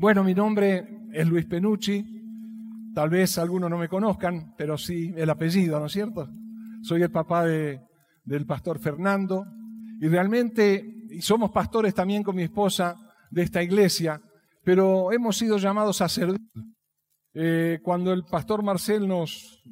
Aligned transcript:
Bueno, 0.00 0.24
mi 0.24 0.32
nombre 0.32 1.10
es 1.12 1.28
Luis 1.28 1.44
Penucci. 1.44 2.02
Tal 2.94 3.10
vez 3.10 3.36
algunos 3.36 3.68
no 3.68 3.76
me 3.76 3.86
conozcan, 3.86 4.54
pero 4.56 4.78
sí 4.78 5.12
el 5.14 5.28
apellido, 5.28 5.78
¿no 5.78 5.86
es 5.86 5.92
cierto? 5.92 6.26
Soy 6.80 7.02
el 7.02 7.10
papá 7.10 7.44
de, 7.44 7.82
del 8.24 8.46
pastor 8.46 8.78
Fernando 8.78 9.44
y 10.00 10.08
realmente, 10.08 11.06
somos 11.20 11.50
pastores 11.50 11.92
también 11.92 12.22
con 12.22 12.34
mi 12.34 12.44
esposa 12.44 12.96
de 13.30 13.42
esta 13.42 13.62
iglesia, 13.62 14.22
pero 14.64 15.12
hemos 15.12 15.36
sido 15.36 15.58
llamados 15.58 16.00
a 16.00 16.08
servir. 16.08 16.40
Eh, 17.34 17.80
cuando 17.82 18.14
el 18.14 18.24
pastor 18.24 18.62
Marcel 18.62 19.06
nos, 19.06 19.62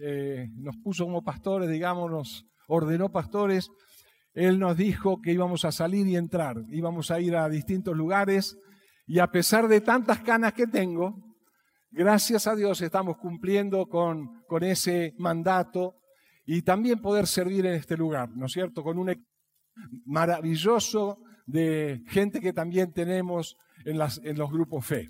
eh, 0.00 0.48
nos 0.58 0.76
puso 0.76 1.06
como 1.06 1.24
pastores, 1.24 1.68
digamos, 1.68 2.08
nos 2.08 2.46
ordenó 2.68 3.10
pastores, 3.10 3.68
él 4.32 4.60
nos 4.60 4.76
dijo 4.76 5.20
que 5.20 5.32
íbamos 5.32 5.64
a 5.64 5.72
salir 5.72 6.06
y 6.06 6.14
entrar, 6.14 6.62
íbamos 6.68 7.10
a 7.10 7.18
ir 7.18 7.34
a 7.34 7.48
distintos 7.48 7.96
lugares 7.96 8.56
y 9.10 9.18
a 9.18 9.26
pesar 9.26 9.66
de 9.66 9.80
tantas 9.80 10.20
canas 10.20 10.52
que 10.52 10.68
tengo, 10.68 11.16
gracias 11.90 12.46
a 12.46 12.54
Dios 12.54 12.80
estamos 12.80 13.16
cumpliendo 13.16 13.86
con, 13.86 14.44
con 14.46 14.62
ese 14.62 15.14
mandato 15.18 15.96
y 16.46 16.62
también 16.62 17.00
poder 17.00 17.26
servir 17.26 17.66
en 17.66 17.74
este 17.74 17.96
lugar, 17.96 18.28
¿no 18.36 18.46
es 18.46 18.52
cierto? 18.52 18.84
Con 18.84 18.98
un 18.98 19.26
maravilloso 20.04 21.18
de 21.44 22.04
gente 22.06 22.40
que 22.40 22.52
también 22.52 22.92
tenemos 22.92 23.56
en, 23.84 23.98
las, 23.98 24.20
en 24.22 24.38
los 24.38 24.48
grupos 24.48 24.86
fe. 24.86 25.08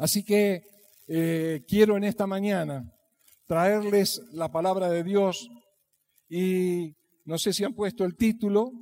Así 0.00 0.24
que 0.24 0.64
eh, 1.06 1.62
quiero 1.68 1.96
en 1.96 2.02
esta 2.02 2.26
mañana 2.26 2.92
traerles 3.46 4.20
la 4.32 4.50
palabra 4.50 4.88
de 4.88 5.04
Dios 5.04 5.48
y 6.28 6.96
no 7.24 7.38
sé 7.38 7.52
si 7.52 7.62
han 7.62 7.74
puesto 7.74 8.04
el 8.04 8.16
título, 8.16 8.72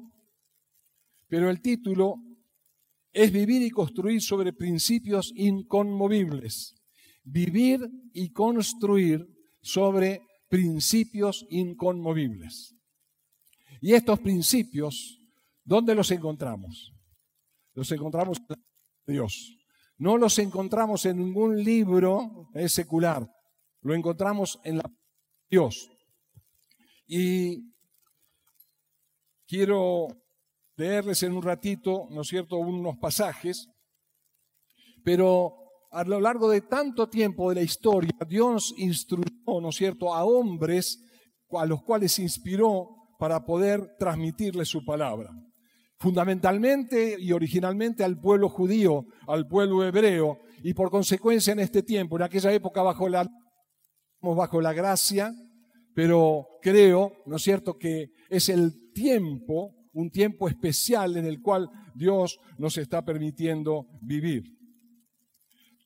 pero 1.29 1.51
el 1.51 1.61
título 1.61 2.15
es 3.13 3.33
vivir 3.33 3.63
y 3.63 3.71
construir 3.71 4.21
sobre 4.21 4.53
principios 4.53 5.33
inconmovibles. 5.35 6.75
Vivir 7.25 7.89
y 8.13 8.33
construir 8.33 9.27
sobre 9.61 10.23
principios 10.49 11.47
inconmovibles. 11.51 12.75
Y 13.81 13.95
estos 13.95 14.19
principios, 14.21 15.21
¿dónde 15.65 15.95
los 15.95 16.11
encontramos? 16.11 16.93
Los 17.75 17.91
encontramos 17.93 18.39
en 18.49 19.15
Dios. 19.15 19.57
No 19.99 20.17
los 20.17 20.39
encontramos 20.39 21.05
en 21.07 21.19
ningún 21.19 21.63
libro 21.63 22.49
secular. 22.67 23.29
Lo 23.83 23.95
encontramos 23.95 24.59
en 24.65 24.79
la 24.79 24.91
Dios. 25.51 25.91
Y 27.07 27.73
quiero 29.47 30.09
leerles 30.79 31.25
en 31.25 31.33
un 31.33 31.43
ratito, 31.43 32.07
¿no 32.11 32.23
es 32.23 32.29
cierto?, 32.29 32.57
unos 32.57 32.97
pasajes, 32.99 33.69
pero 35.05 35.55
a 35.91 36.05
lo 36.05 36.21
largo 36.21 36.49
de 36.49 36.61
tanto 36.63 37.09
tiempo 37.09 37.49
de 37.49 37.57
la 37.57 37.63
historia, 37.63 38.13
Dios 38.29 38.75
instruyó, 38.79 39.61
¿no 39.61 39.71
es 39.71 39.77
cierto?, 39.77 40.15
a 40.15 40.25
hombres 40.25 41.05
a 41.51 41.67
los 41.67 41.83
cuales 41.83 42.19
inspiró 42.21 42.89
para 43.19 43.45
poder 43.45 43.97
transmitirles 43.99 44.69
su 44.69 44.85
palabra. 44.85 45.31
Fundamentalmente 45.99 47.17
y 47.19 47.33
originalmente 47.33 48.05
al 48.05 48.21
pueblo 48.21 48.49
judío, 48.49 49.07
al 49.27 49.49
pueblo 49.49 49.85
hebreo, 49.85 50.39
y 50.63 50.75
por 50.75 50.91
consecuencia 50.91 51.53
en 51.53 51.59
este 51.59 51.83
tiempo, 51.83 52.17
en 52.17 52.23
aquella 52.23 52.53
época 52.53 52.83
bajo 52.83 53.09
la, 53.09 53.29
bajo 54.21 54.61
la 54.61 54.73
gracia, 54.73 55.33
pero 55.93 56.47
creo, 56.63 57.15
¿no 57.27 57.37
es 57.37 57.43
cierto?, 57.43 57.77
que 57.77 58.11
es 58.31 58.49
el 58.49 58.93
tiempo 58.93 59.78
un 59.99 60.11
tiempo 60.11 60.49
especial 60.49 61.17
en 61.17 61.27
el 61.27 61.43
cual 61.43 61.69
Dios 61.93 62.39
nos 62.57 62.79
está 62.79 63.05
permitiendo 63.05 63.89
vivir. 64.01 64.57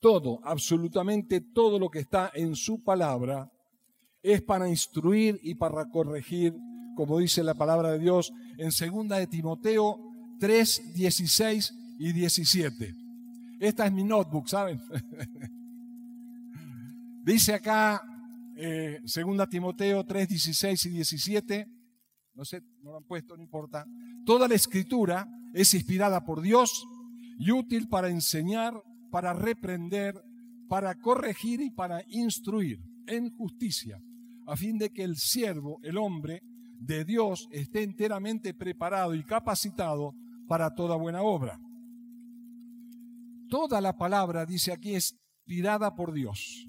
Todo, 0.03 0.39
absolutamente 0.45 1.41
todo 1.41 1.79
lo 1.79 1.89
que 1.89 2.01
está 2.01 2.31
en 2.35 2.55
su 2.55 2.85
palabra 2.85 3.51
es 4.23 4.43
para 4.43 4.69
instruir 4.69 5.41
y 5.43 5.55
para 5.55 5.89
corregir, 5.89 6.55
como 6.95 7.21
dice 7.21 7.43
la 7.43 7.55
palabra 7.55 7.93
de 7.93 8.01
Dios 8.01 8.31
en 8.59 8.69
2 8.69 9.09
de 9.09 9.27
Timoteo 9.29 9.99
3, 10.39 10.93
16 10.95 11.75
y 11.99 12.13
17. 12.13 12.95
Esta 13.61 13.87
es 13.87 13.93
mi 13.93 14.05
notebook, 14.05 14.47
¿saben? 14.47 14.79
dice 17.25 17.55
acá 17.55 18.03
eh, 18.57 19.01
2 19.03 19.49
Timoteo 19.49 20.05
3, 20.05 20.29
16 20.29 20.85
y 20.85 20.91
17 20.91 21.82
no 22.35 22.45
sé, 22.45 22.63
no 22.83 22.91
lo 22.93 22.97
han 22.99 23.05
puesto, 23.05 23.37
no 23.37 23.43
importa. 23.43 23.87
Toda 24.25 24.49
la 24.49 24.55
escritura 24.55 25.29
es 25.53 25.75
inspirada 25.75 26.25
por 26.25 26.41
Dios 26.41 26.87
y 27.39 27.51
útil 27.51 27.89
para 27.89 28.09
enseñar, 28.09 28.75
para 29.11 29.33
reprender, 29.33 30.15
para 30.69 30.95
corregir 30.95 31.61
y 31.61 31.71
para 31.71 32.03
instruir 32.09 32.81
en 33.07 33.31
justicia, 33.37 34.01
a 34.47 34.57
fin 34.57 34.79
de 34.79 34.91
que 34.91 35.03
el 35.03 35.17
siervo, 35.17 35.81
el 35.83 35.99
hombre 35.99 36.43
de 36.79 37.05
Dios, 37.05 37.49
esté 37.53 37.83
enteramente 37.83 38.55
preparado 38.55 39.15
y 39.15 39.25
capacitado 39.25 40.15
para 40.49 40.75
toda 40.75 40.97
buena 40.97 41.23
obra. 41.23 41.61
Toda 43.49 43.81
la 43.81 43.97
palabra, 43.97 44.47
dice 44.47 44.73
aquí, 44.73 44.95
es 44.95 45.15
inspirada 45.47 45.95
por 45.95 46.13
Dios 46.13 46.67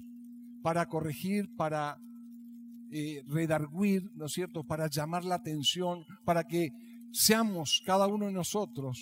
para 0.62 0.86
corregir, 0.86 1.54
para 1.56 1.98
eh, 2.96 3.24
redarguir, 3.26 4.04
¿no 4.14 4.26
es 4.26 4.32
cierto?, 4.34 4.62
para 4.62 4.88
llamar 4.88 5.24
la 5.24 5.34
atención, 5.34 6.04
para 6.24 6.44
que 6.44 6.68
seamos 7.10 7.82
cada 7.84 8.06
uno 8.06 8.26
de 8.26 8.32
nosotros, 8.32 9.00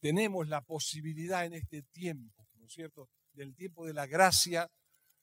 tenemos 0.00 0.48
la 0.48 0.62
posibilidad 0.62 1.44
en 1.44 1.52
este 1.52 1.82
tiempo, 1.92 2.46
¿no 2.58 2.64
es 2.64 2.72
cierto?, 2.72 3.10
del 3.34 3.54
tiempo 3.54 3.84
de 3.84 3.92
la 3.92 4.06
gracia, 4.06 4.66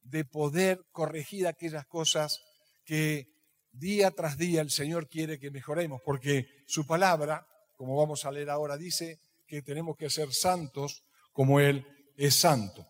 de 0.03 0.23
poder 0.23 0.79
corregir 0.91 1.47
aquellas 1.47 1.87
cosas 1.87 2.39
que 2.85 3.25
día 3.71 4.11
tras 4.11 4.37
día 4.37 4.61
el 4.61 4.69
Señor 4.69 5.07
quiere 5.07 5.39
que 5.39 5.49
mejoremos, 5.49 5.99
porque 6.05 6.45
su 6.67 6.85
palabra, 6.85 7.43
como 7.75 7.97
vamos 7.97 8.23
a 8.23 8.31
leer 8.31 8.51
ahora, 8.51 8.77
dice 8.77 9.17
que 9.47 9.63
tenemos 9.63 9.97
que 9.97 10.11
ser 10.11 10.31
santos 10.31 11.01
como 11.31 11.59
Él 11.59 11.83
es 12.15 12.35
santo. 12.35 12.85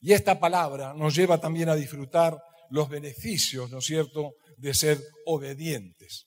Y 0.00 0.14
esta 0.14 0.40
palabra 0.40 0.94
nos 0.94 1.14
lleva 1.14 1.38
también 1.38 1.68
a 1.68 1.74
disfrutar 1.74 2.40
los 2.70 2.88
beneficios, 2.88 3.70
¿no 3.70 3.78
es 3.78 3.84
cierto?, 3.84 4.34
de 4.56 4.74
ser 4.74 5.00
obedientes. 5.26 6.26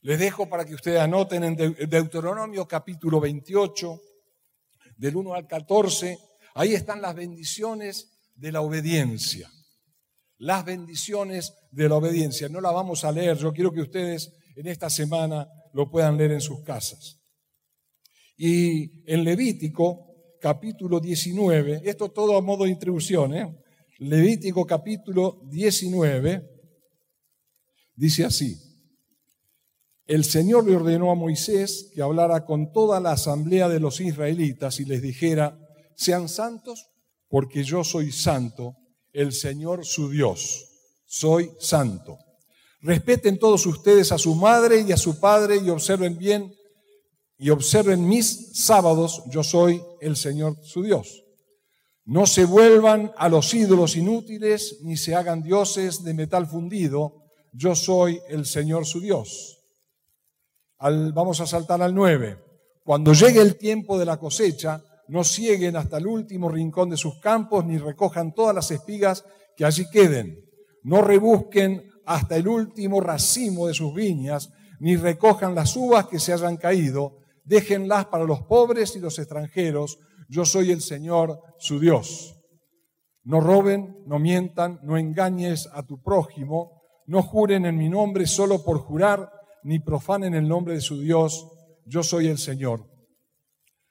Les 0.00 0.18
dejo 0.18 0.48
para 0.48 0.64
que 0.64 0.74
ustedes 0.74 1.00
anoten 1.00 1.44
en 1.44 1.56
Deuteronomio 1.88 2.68
capítulo 2.68 3.20
28, 3.20 4.00
del 4.96 5.16
1 5.16 5.34
al 5.34 5.46
14, 5.46 6.18
ahí 6.54 6.74
están 6.74 7.00
las 7.02 7.14
bendiciones 7.14 8.18
de 8.34 8.52
la 8.52 8.60
obediencia. 8.60 9.50
Las 10.38 10.64
bendiciones 10.64 11.52
de 11.70 11.88
la 11.88 11.96
obediencia. 11.96 12.48
No 12.48 12.60
la 12.60 12.70
vamos 12.70 13.04
a 13.04 13.12
leer, 13.12 13.36
yo 13.38 13.52
quiero 13.52 13.72
que 13.72 13.80
ustedes 13.80 14.32
en 14.56 14.66
esta 14.66 14.90
semana 14.90 15.48
lo 15.72 15.90
puedan 15.90 16.16
leer 16.16 16.32
en 16.32 16.40
sus 16.40 16.62
casas. 16.62 17.18
Y 18.36 19.10
en 19.10 19.24
Levítico 19.24 20.36
capítulo 20.40 21.00
19, 21.00 21.82
esto 21.84 22.10
todo 22.10 22.36
a 22.36 22.42
modo 22.42 22.64
de 22.64 22.70
introducción, 22.70 23.34
¿eh? 23.34 23.63
Levítico 23.98 24.66
capítulo 24.66 25.40
19 25.50 26.42
dice 27.94 28.24
así. 28.24 28.60
El 30.06 30.24
Señor 30.24 30.66
le 30.66 30.76
ordenó 30.76 31.10
a 31.10 31.14
Moisés 31.14 31.90
que 31.94 32.02
hablara 32.02 32.44
con 32.44 32.72
toda 32.72 33.00
la 33.00 33.12
asamblea 33.12 33.68
de 33.68 33.80
los 33.80 34.00
israelitas 34.00 34.80
y 34.80 34.84
les 34.84 35.00
dijera, 35.00 35.58
sean 35.96 36.28
santos 36.28 36.86
porque 37.28 37.64
yo 37.64 37.84
soy 37.84 38.12
santo, 38.12 38.74
el 39.12 39.32
Señor 39.32 39.86
su 39.86 40.10
Dios, 40.10 40.66
soy 41.06 41.52
santo. 41.58 42.18
Respeten 42.80 43.38
todos 43.38 43.64
ustedes 43.64 44.12
a 44.12 44.18
su 44.18 44.34
madre 44.34 44.80
y 44.80 44.92
a 44.92 44.96
su 44.96 45.20
padre 45.20 45.56
y 45.56 45.70
observen 45.70 46.18
bien 46.18 46.52
y 47.38 47.50
observen 47.50 48.06
mis 48.06 48.50
sábados, 48.54 49.22
yo 49.30 49.42
soy 49.42 49.80
el 50.00 50.16
Señor 50.16 50.56
su 50.62 50.82
Dios. 50.82 51.23
No 52.06 52.26
se 52.26 52.44
vuelvan 52.44 53.12
a 53.16 53.30
los 53.30 53.54
ídolos 53.54 53.96
inútiles, 53.96 54.80
ni 54.82 54.96
se 54.96 55.14
hagan 55.14 55.42
dioses 55.42 56.04
de 56.04 56.12
metal 56.12 56.46
fundido. 56.46 57.22
Yo 57.52 57.74
soy 57.74 58.20
el 58.28 58.44
Señor 58.44 58.84
su 58.84 59.00
Dios. 59.00 59.58
vamos 60.78 61.40
a 61.40 61.46
saltar 61.46 61.80
al 61.80 61.94
9. 61.94 62.38
Cuando 62.84 63.14
llegue 63.14 63.40
el 63.40 63.56
tiempo 63.56 63.98
de 63.98 64.04
la 64.04 64.18
cosecha, 64.18 64.84
no 65.08 65.24
cieguen 65.24 65.76
hasta 65.76 65.96
el 65.96 66.06
último 66.06 66.50
rincón 66.50 66.90
de 66.90 66.98
sus 66.98 67.18
campos, 67.20 67.64
ni 67.64 67.78
recojan 67.78 68.34
todas 68.34 68.54
las 68.54 68.70
espigas 68.70 69.24
que 69.56 69.64
allí 69.64 69.88
queden. 69.90 70.44
No 70.82 71.00
rebusquen 71.00 71.90
hasta 72.04 72.36
el 72.36 72.48
último 72.48 73.00
racimo 73.00 73.66
de 73.66 73.72
sus 73.72 73.94
viñas, 73.94 74.50
ni 74.78 74.96
recojan 74.96 75.54
las 75.54 75.74
uvas 75.74 76.06
que 76.08 76.18
se 76.18 76.34
hayan 76.34 76.58
caído. 76.58 77.16
Déjenlas 77.44 78.06
para 78.06 78.24
los 78.24 78.42
pobres 78.42 78.94
y 78.96 79.00
los 79.00 79.18
extranjeros 79.18 79.98
yo 80.28 80.44
soy 80.44 80.70
el 80.70 80.80
Señor 80.80 81.40
su 81.58 81.78
Dios. 81.80 82.36
No 83.22 83.40
roben, 83.40 83.96
no 84.06 84.18
mientan, 84.18 84.80
no 84.82 84.98
engañes 84.98 85.68
a 85.72 85.82
tu 85.84 86.02
prójimo, 86.02 86.82
no 87.06 87.22
juren 87.22 87.66
en 87.66 87.76
mi 87.76 87.88
nombre 87.88 88.26
solo 88.26 88.62
por 88.62 88.78
jurar, 88.78 89.30
ni 89.62 89.78
profanen 89.78 90.34
el 90.34 90.46
nombre 90.46 90.74
de 90.74 90.80
su 90.80 91.00
Dios. 91.00 91.50
Yo 91.86 92.02
soy 92.02 92.28
el 92.28 92.38
Señor. 92.38 92.86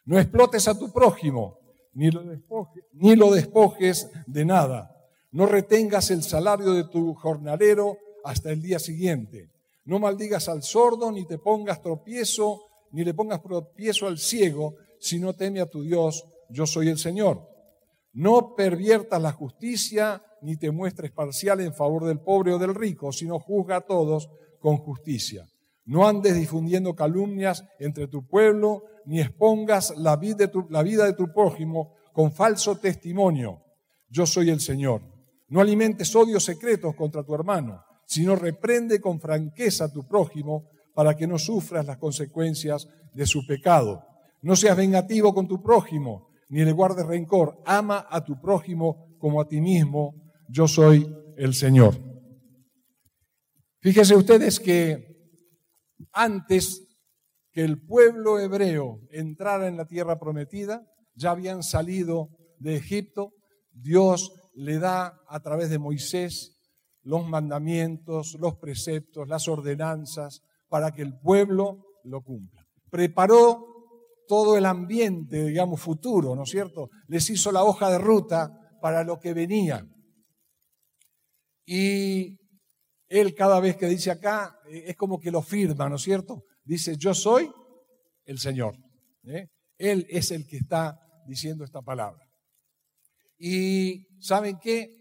No 0.06 0.20
explotes 0.20 0.68
a 0.68 0.78
tu 0.78 0.92
prójimo, 0.92 1.58
ni 1.94 2.12
lo, 2.12 3.32
despojes, 3.32 4.10
de 4.28 4.46
nada. 4.46 4.92
No 5.32 5.46
retengas 5.46 6.12
el 6.12 6.24
salario 6.24 6.74
de 6.74 6.86
tu 6.86 7.14
jornalero 7.14 7.98
hasta 8.24 8.52
el 8.52 8.62
día 8.62 8.80
siguiente. 8.80 9.52
No 9.86 10.00
maldigas 10.00 10.50
al 10.50 10.64
sordo, 10.64 11.12
ni 11.12 11.26
te 11.26 11.38
pongas 11.38 11.82
tropiezo, 11.82 12.62
ni 12.92 13.04
le 13.04 13.14
pongas 13.14 13.42
tropiezo 13.42 14.08
al 14.08 14.18
ciego, 14.18 14.76
si 15.04 15.20
no 15.20 15.34
teme 15.34 15.60
a 15.60 15.66
tu 15.66 15.84
Dios, 15.84 16.24
yo 16.50 16.66
soy 16.66 16.88
el 16.88 16.98
Señor. 16.98 17.46
No 18.14 18.56
perviertas 18.56 19.22
la 19.22 19.34
justicia, 19.34 20.24
ni 20.42 20.56
te 20.56 20.72
muestres 20.72 21.12
parcial 21.12 21.60
en 21.60 21.74
favor 21.74 22.06
del 22.06 22.22
pobre 22.22 22.54
o 22.54 22.58
del 22.58 22.74
rico, 22.74 23.12
sino 23.12 23.38
juzga 23.38 23.78
a 23.78 23.82
todos 23.82 24.30
con 24.60 24.78
justicia. 24.78 25.46
No 25.84 26.08
andes 26.08 26.36
difundiendo 26.36 26.96
calumnias 26.96 27.66
entre 27.80 28.08
tu 28.08 28.26
pueblo, 28.26 28.84
ni 29.06 29.20
expongas 29.20 29.94
la 29.98 30.16
vida 30.16 30.38
de 30.38 30.48
tu, 30.48 30.68
la 30.70 30.84
vida 30.84 31.04
de 31.04 31.14
tu 31.14 31.34
prójimo 31.34 31.96
con 32.14 32.32
falso 32.32 32.78
testimonio. 32.78 33.62
Yo 34.08 34.26
soy 34.26 34.52
el 34.52 34.62
Señor. 34.62 35.02
No 35.50 35.60
alimentes 35.60 36.16
odios 36.16 36.46
secretos 36.46 36.96
contra 36.96 37.26
tu 37.26 37.36
hermano, 37.36 37.84
sino 38.06 38.38
reprende 38.38 39.02
con 39.02 39.20
franqueza 39.20 39.86
a 39.86 39.92
tu 39.92 40.08
prójimo 40.08 40.70
para 40.94 41.18
que 41.18 41.28
no 41.28 41.38
sufras 41.38 41.86
las 41.86 41.98
consecuencias 41.98 42.88
de 43.14 43.26
su 43.26 43.46
pecado. 43.46 44.13
No 44.44 44.58
seas 44.58 44.76
vengativo 44.76 45.34
con 45.34 45.48
tu 45.48 45.62
prójimo, 45.62 46.30
ni 46.50 46.64
le 46.64 46.74
guardes 46.74 47.06
rencor. 47.06 47.62
Ama 47.66 48.06
a 48.10 48.24
tu 48.24 48.40
prójimo 48.40 49.16
como 49.18 49.40
a 49.40 49.48
ti 49.48 49.62
mismo. 49.62 50.16
Yo 50.50 50.68
soy 50.68 51.08
el 51.38 51.54
Señor. 51.54 51.96
Fíjense 53.80 54.16
ustedes 54.16 54.60
que 54.60 55.14
antes 56.12 56.86
que 57.54 57.64
el 57.64 57.86
pueblo 57.86 58.38
hebreo 58.38 59.00
entrara 59.12 59.68
en 59.68 59.78
la 59.78 59.86
tierra 59.86 60.20
prometida, 60.20 60.86
ya 61.16 61.32
habían 61.32 61.64
salido 61.64 62.30
de 62.60 62.76
Egipto, 62.76 63.32
Dios 63.72 64.34
le 64.54 64.78
da 64.78 65.22
a 65.28 65.40
través 65.40 65.70
de 65.70 65.80
Moisés 65.80 66.60
los 67.02 67.26
mandamientos, 67.26 68.36
los 68.40 68.56
preceptos, 68.56 69.28
las 69.28 69.48
ordenanzas, 69.48 70.42
para 70.68 70.92
que 70.92 71.02
el 71.02 71.18
pueblo 71.18 71.86
lo 72.04 72.22
cumpla. 72.22 72.66
Preparó 72.90 73.73
todo 74.34 74.58
el 74.58 74.66
ambiente, 74.66 75.46
digamos, 75.46 75.80
futuro, 75.80 76.36
¿no 76.36 76.42
es 76.42 76.50
cierto? 76.50 76.90
Les 77.08 77.30
hizo 77.30 77.52
la 77.52 77.64
hoja 77.64 77.92
de 77.92 78.00
ruta 78.00 78.50
para 78.82 79.04
lo 79.04 79.20
que 79.20 79.32
venía. 79.32 79.86
Y 81.68 82.40
él 83.10 83.36
cada 83.36 83.60
vez 83.60 83.78
que 83.78 83.86
dice 83.86 84.10
acá, 84.10 84.58
eh, 84.68 84.86
es 84.88 84.96
como 84.96 85.20
que 85.20 85.30
lo 85.30 85.44
firma, 85.44 85.88
¿no 85.88 85.98
es 85.98 86.02
cierto? 86.02 86.46
Dice, 86.64 86.98
yo 86.98 87.14
soy 87.14 87.48
el 88.26 88.40
Señor. 88.40 88.76
¿eh? 89.26 89.50
Él 89.78 90.08
es 90.10 90.32
el 90.32 90.48
que 90.48 90.58
está 90.58 91.00
diciendo 91.28 91.64
esta 91.64 91.84
palabra. 91.84 92.26
Y 93.38 94.20
¿saben 94.20 94.58
qué? 94.60 94.98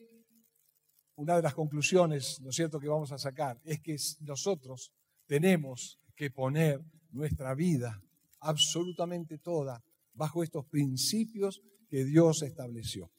Una 1.16 1.36
de 1.36 1.42
las 1.42 1.54
conclusiones, 1.54 2.38
¿no 2.42 2.50
es 2.50 2.56
cierto?, 2.56 2.78
que 2.78 2.88
vamos 2.88 3.12
a 3.12 3.16
sacar 3.16 3.58
es 3.64 3.80
que 3.80 3.96
nosotros 4.20 4.92
tenemos 5.26 5.98
que 6.14 6.30
poner 6.30 6.82
nuestra 7.12 7.54
vida 7.54 7.98
absolutamente 8.42 9.38
toda 9.38 9.82
bajo 10.12 10.42
estos 10.42 10.66
principios 10.66 11.62
que 11.88 12.04
Dios 12.04 12.42
estableció. 12.42 13.10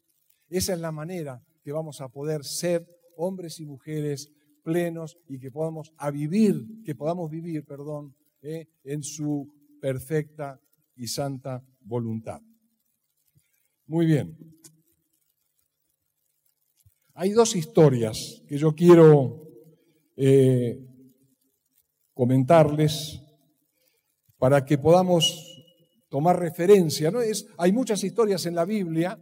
Esa 0.48 0.74
es 0.74 0.80
la 0.80 0.92
manera 0.92 1.42
que 1.64 1.72
vamos 1.72 2.02
a 2.02 2.10
poder 2.10 2.44
ser 2.44 2.86
hombres 3.18 3.60
y 3.60 3.66
mujeres 3.66 4.32
plenos 4.64 5.18
y 5.28 5.40
que 5.40 5.52
podamos 5.52 5.92
a 5.98 6.12
vivir, 6.12 6.84
que 6.86 6.96
podamos 6.96 7.30
vivir, 7.30 7.66
perdón, 7.66 8.16
eh, 8.42 8.68
en 8.84 9.04
su 9.04 9.48
perfecta 9.82 10.60
y 10.96 11.08
santa 11.08 11.64
voluntad. 11.82 12.42
Muy 13.88 14.06
bien. 14.06 14.38
Hay 17.16 17.32
dos 17.32 17.56
historias 17.56 18.42
que 18.48 18.58
yo 18.58 18.74
quiero 18.74 19.48
eh, 20.16 20.80
comentarles 22.14 23.23
para 24.44 24.66
que 24.66 24.78
podamos 24.78 25.64
tomar 26.10 26.38
referencia. 26.38 27.10
¿no? 27.10 27.22
Es, 27.22 27.48
hay 27.58 27.72
muchas 27.72 28.04
historias 28.04 28.46
en 28.46 28.56
la 28.56 28.66
Biblia 28.66 29.18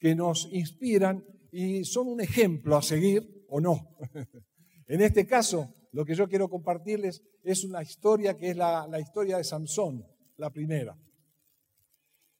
que 0.00 0.14
nos 0.14 0.48
inspiran 0.50 1.22
y 1.50 1.84
son 1.84 2.08
un 2.08 2.22
ejemplo 2.22 2.74
a 2.78 2.80
seguir 2.80 3.44
o 3.50 3.60
no. 3.60 3.98
en 4.86 5.02
este 5.02 5.26
caso, 5.26 5.74
lo 5.92 6.06
que 6.06 6.14
yo 6.14 6.26
quiero 6.26 6.48
compartirles 6.48 7.22
es 7.42 7.64
una 7.64 7.82
historia 7.82 8.34
que 8.34 8.52
es 8.52 8.56
la, 8.56 8.88
historia 8.98 9.36
de 9.36 9.44
Samson, 9.44 10.06
la 10.38 10.48
primera. 10.48 10.96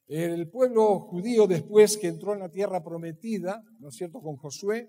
El 0.07 0.49
pueblo 0.49 1.01
judío, 1.01 1.47
después 1.47 1.99
que 1.99 2.09
entró 2.09 2.33
en 2.33 2.41
la 2.41 2.49
tierra 2.49 2.83
prometida, 2.83 3.63
¿no 3.79 3.91
es 3.91 3.95
cierto?, 3.95 4.23
con 4.23 4.39
Josué, 4.39 4.89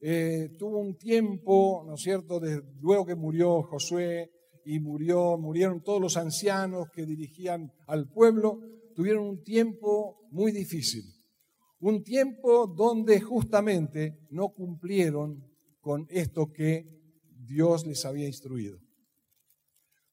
eh, 0.00 0.48
tuvo 0.58 0.80
un 0.80 0.98
tiempo, 0.98 1.84
¿no 1.86 1.94
es 1.94 2.00
cierto?, 2.00 2.40
luego 2.80 3.06
que 3.06 3.14
murió 3.14 3.62
Josué 3.62 4.32
y 4.66 4.80
murió, 4.80 5.38
murieron 5.38 5.80
todos 5.80 6.00
los 6.00 6.16
ancianos 6.16 6.90
que 6.90 7.06
dirigían 7.06 7.72
al 7.86 8.08
pueblo, 8.08 8.60
tuvieron 8.96 9.24
un 9.24 9.44
tiempo 9.44 10.26
muy 10.32 10.50
difícil. 10.50 11.04
Un 11.78 12.02
tiempo 12.02 12.66
donde 12.66 13.20
justamente 13.20 14.18
no 14.28 14.48
cumplieron 14.48 15.46
con 15.80 16.08
esto 16.10 16.52
que 16.52 16.84
Dios 17.44 17.86
les 17.86 18.04
había 18.04 18.26
instruido. 18.26 18.80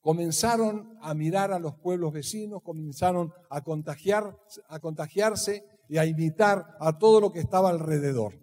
Comenzaron 0.01 0.99
a 1.01 1.15
mirar 1.15 1.51
a 1.51 1.57
los 1.57 1.73
pueblos 1.75 2.13
vecinos, 2.13 2.61
comenzaron 2.61 3.33
a, 3.49 3.63
contagiar, 3.63 4.37
a 4.67 4.79
contagiarse 4.79 5.63
y 5.89 5.97
a 5.97 6.05
imitar 6.05 6.77
a 6.79 6.99
todo 6.99 7.19
lo 7.19 7.31
que 7.31 7.39
estaba 7.39 7.71
alrededor. 7.71 8.39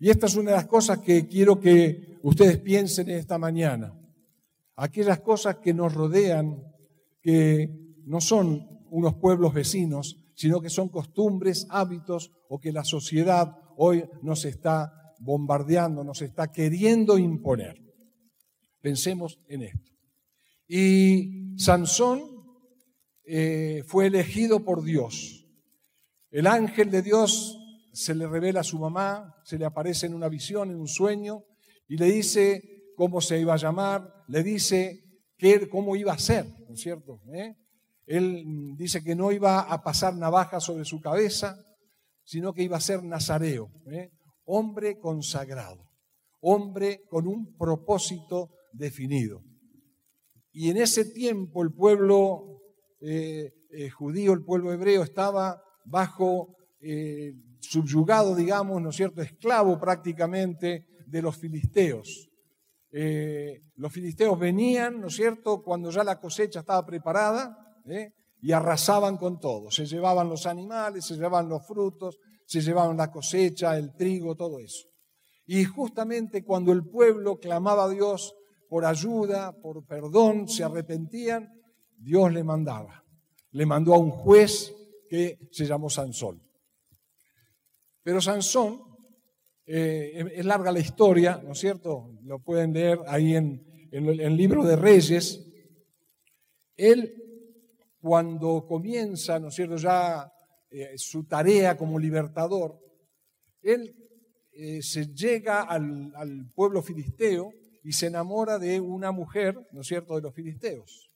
Y 0.00 0.10
esta 0.10 0.26
es 0.26 0.34
una 0.34 0.50
de 0.50 0.56
las 0.56 0.66
cosas 0.66 0.98
que 0.98 1.28
quiero 1.28 1.60
que 1.60 2.18
ustedes 2.22 2.58
piensen 2.58 3.10
esta 3.10 3.38
mañana. 3.38 3.97
Aquellas 4.80 5.18
cosas 5.22 5.56
que 5.56 5.74
nos 5.74 5.92
rodean, 5.92 6.62
que 7.20 7.68
no 8.04 8.20
son 8.20 8.64
unos 8.90 9.14
pueblos 9.16 9.52
vecinos, 9.52 10.16
sino 10.36 10.60
que 10.60 10.70
son 10.70 10.88
costumbres, 10.88 11.66
hábitos 11.68 12.30
o 12.48 12.60
que 12.60 12.70
la 12.70 12.84
sociedad 12.84 13.56
hoy 13.76 14.04
nos 14.22 14.44
está 14.44 14.92
bombardeando, 15.18 16.04
nos 16.04 16.22
está 16.22 16.52
queriendo 16.52 17.18
imponer. 17.18 17.82
Pensemos 18.80 19.40
en 19.48 19.62
esto. 19.62 19.90
Y 20.68 21.58
Sansón 21.58 22.22
eh, 23.24 23.82
fue 23.84 24.06
elegido 24.06 24.64
por 24.64 24.84
Dios. 24.84 25.44
El 26.30 26.46
ángel 26.46 26.92
de 26.92 27.02
Dios 27.02 27.58
se 27.92 28.14
le 28.14 28.28
revela 28.28 28.60
a 28.60 28.64
su 28.64 28.78
mamá, 28.78 29.34
se 29.42 29.58
le 29.58 29.64
aparece 29.64 30.06
en 30.06 30.14
una 30.14 30.28
visión, 30.28 30.70
en 30.70 30.78
un 30.78 30.86
sueño, 30.86 31.42
y 31.88 31.96
le 31.96 32.06
dice 32.06 32.77
cómo 32.98 33.20
se 33.20 33.38
iba 33.38 33.54
a 33.54 33.58
llamar, 33.58 34.12
le 34.26 34.42
dice 34.42 35.04
qué, 35.36 35.68
cómo 35.68 35.94
iba 35.94 36.12
a 36.12 36.18
ser, 36.18 36.44
¿no 36.66 36.74
es 36.74 36.80
cierto? 36.80 37.20
¿Eh? 37.32 37.54
Él 38.06 38.74
dice 38.76 39.04
que 39.04 39.14
no 39.14 39.30
iba 39.30 39.60
a 39.60 39.84
pasar 39.84 40.16
navaja 40.16 40.58
sobre 40.58 40.84
su 40.84 41.00
cabeza, 41.00 41.56
sino 42.24 42.52
que 42.52 42.64
iba 42.64 42.76
a 42.76 42.80
ser 42.80 43.04
nazareo. 43.04 43.70
¿eh? 43.92 44.10
hombre 44.46 44.98
consagrado, 44.98 45.84
hombre 46.40 47.02
con 47.08 47.28
un 47.28 47.56
propósito 47.56 48.50
definido. 48.72 49.44
Y 50.50 50.68
en 50.70 50.78
ese 50.78 51.04
tiempo 51.04 51.62
el 51.62 51.72
pueblo 51.72 52.62
eh, 53.00 53.52
judío, 53.96 54.32
el 54.32 54.44
pueblo 54.44 54.72
hebreo, 54.72 55.04
estaba 55.04 55.62
bajo, 55.84 56.56
subyugado, 57.60 58.34
digamos, 58.34 58.82
¿no 58.82 58.90
es 58.90 58.96
cierto?, 58.96 59.22
esclavo 59.22 59.78
prácticamente 59.78 60.84
de 61.06 61.22
los 61.22 61.36
filisteos. 61.36 62.27
Los 62.90 63.92
filisteos 63.92 64.38
venían, 64.38 65.00
¿no 65.00 65.08
es 65.08 65.14
cierto?, 65.14 65.62
cuando 65.62 65.90
ya 65.90 66.04
la 66.04 66.18
cosecha 66.18 66.60
estaba 66.60 66.84
preparada 66.86 67.56
y 68.40 68.52
arrasaban 68.52 69.16
con 69.16 69.38
todo. 69.40 69.70
Se 69.70 69.86
llevaban 69.86 70.28
los 70.28 70.46
animales, 70.46 71.04
se 71.04 71.14
llevaban 71.14 71.48
los 71.48 71.66
frutos, 71.66 72.18
se 72.46 72.60
llevaban 72.60 72.96
la 72.96 73.10
cosecha, 73.10 73.76
el 73.76 73.94
trigo, 73.94 74.34
todo 74.34 74.58
eso. 74.58 74.88
Y 75.46 75.64
justamente 75.64 76.44
cuando 76.44 76.72
el 76.72 76.84
pueblo 76.84 77.38
clamaba 77.38 77.84
a 77.84 77.88
Dios 77.88 78.34
por 78.68 78.84
ayuda, 78.84 79.52
por 79.60 79.86
perdón, 79.86 80.48
se 80.48 80.64
arrepentían, 80.64 81.48
Dios 81.96 82.32
le 82.32 82.44
mandaba. 82.44 83.02
Le 83.50 83.66
mandó 83.66 83.94
a 83.94 83.98
un 83.98 84.10
juez 84.10 84.74
que 85.08 85.38
se 85.50 85.64
llamó 85.64 85.88
Sansón. 85.88 86.42
Pero 88.02 88.20
Sansón, 88.20 88.80
eh, 89.70 90.32
es 90.34 90.46
larga 90.46 90.72
la 90.72 90.78
historia, 90.78 91.42
¿no 91.44 91.52
es 91.52 91.58
cierto? 91.58 92.18
Lo 92.22 92.38
pueden 92.38 92.72
leer 92.72 93.00
ahí 93.06 93.36
en, 93.36 93.62
el 93.90 94.34
libro 94.34 94.64
de 94.64 94.76
Reyes. 94.76 95.46
Él, 96.74 97.14
cuando 98.00 98.66
comienza, 98.66 99.38
¿no 99.38 99.48
es 99.48 99.54
cierto?, 99.54 99.76
ya 99.76 100.32
eh, 100.70 100.96
su 100.96 101.24
tarea 101.24 101.76
como 101.76 101.98
libertador, 101.98 102.78
él 103.60 103.94
eh, 104.52 104.80
se 104.80 105.12
llega 105.12 105.60
al, 105.62 106.50
pueblo 106.54 106.82
filisteo 106.82 107.52
y 107.84 107.92
se 107.92 108.06
enamora 108.06 108.58
de 108.58 108.80
una 108.80 109.12
mujer, 109.12 109.68
¿no 109.72 109.82
es 109.82 109.86
cierto?, 109.86 110.16
de 110.16 110.22
los 110.22 110.34
filisteos. 110.34 111.10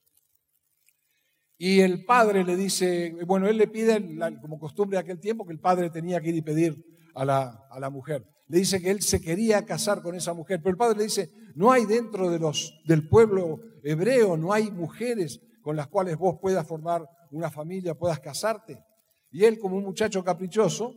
Y 1.57 1.81
el 1.81 2.05
padre 2.05 2.45
le 2.45 2.57
dice, 2.57 3.15
bueno, 3.27 3.49
él 3.49 3.57
le 3.57 3.69
pide, 3.69 3.99
como 4.43 4.59
costumbre 4.59 4.97
de 4.97 5.01
aquel 5.01 5.21
tiempo, 5.21 5.47
que 5.47 5.53
el 5.53 5.61
padre 5.61 5.89
tenía 5.89 6.21
que 6.21 6.29
ir 6.29 6.37
y 6.37 6.43
pedir 6.43 6.85
a 7.15 7.25
la, 7.25 7.67
a 7.71 7.81
la 7.81 7.89
mujer. 7.89 8.27
Le 8.53 8.59
dice 8.59 8.83
que 8.83 8.91
él 8.91 9.01
se 9.01 9.23
quería 9.23 9.65
casar 9.65 10.03
con 10.03 10.15
esa 10.15 10.35
mujer, 10.35 10.61
pero 10.63 10.73
el 10.73 10.77
padre 10.77 10.99
le 10.99 11.05
dice, 11.05 11.31
no 11.55 11.73
hay 11.73 11.87
dentro 11.87 12.29
de 12.29 12.39
los, 12.39 12.83
del 12.85 13.09
pueblo 13.09 13.61
hebreo, 13.83 14.37
no 14.37 14.53
hay 14.53 14.71
mujeres 14.71 15.41
con 15.63 15.75
las 15.75 15.87
cuales 15.87 16.19
vos 16.19 16.37
puedas 16.39 16.67
formar 16.67 17.09
una 17.31 17.51
familia, 17.51 17.95
puedas 17.95 18.21
casarte. 18.21 18.85
Y 19.31 19.45
él, 19.45 19.59
como 19.59 19.79
un 19.79 19.85
muchacho 19.85 20.23
caprichoso, 20.23 20.95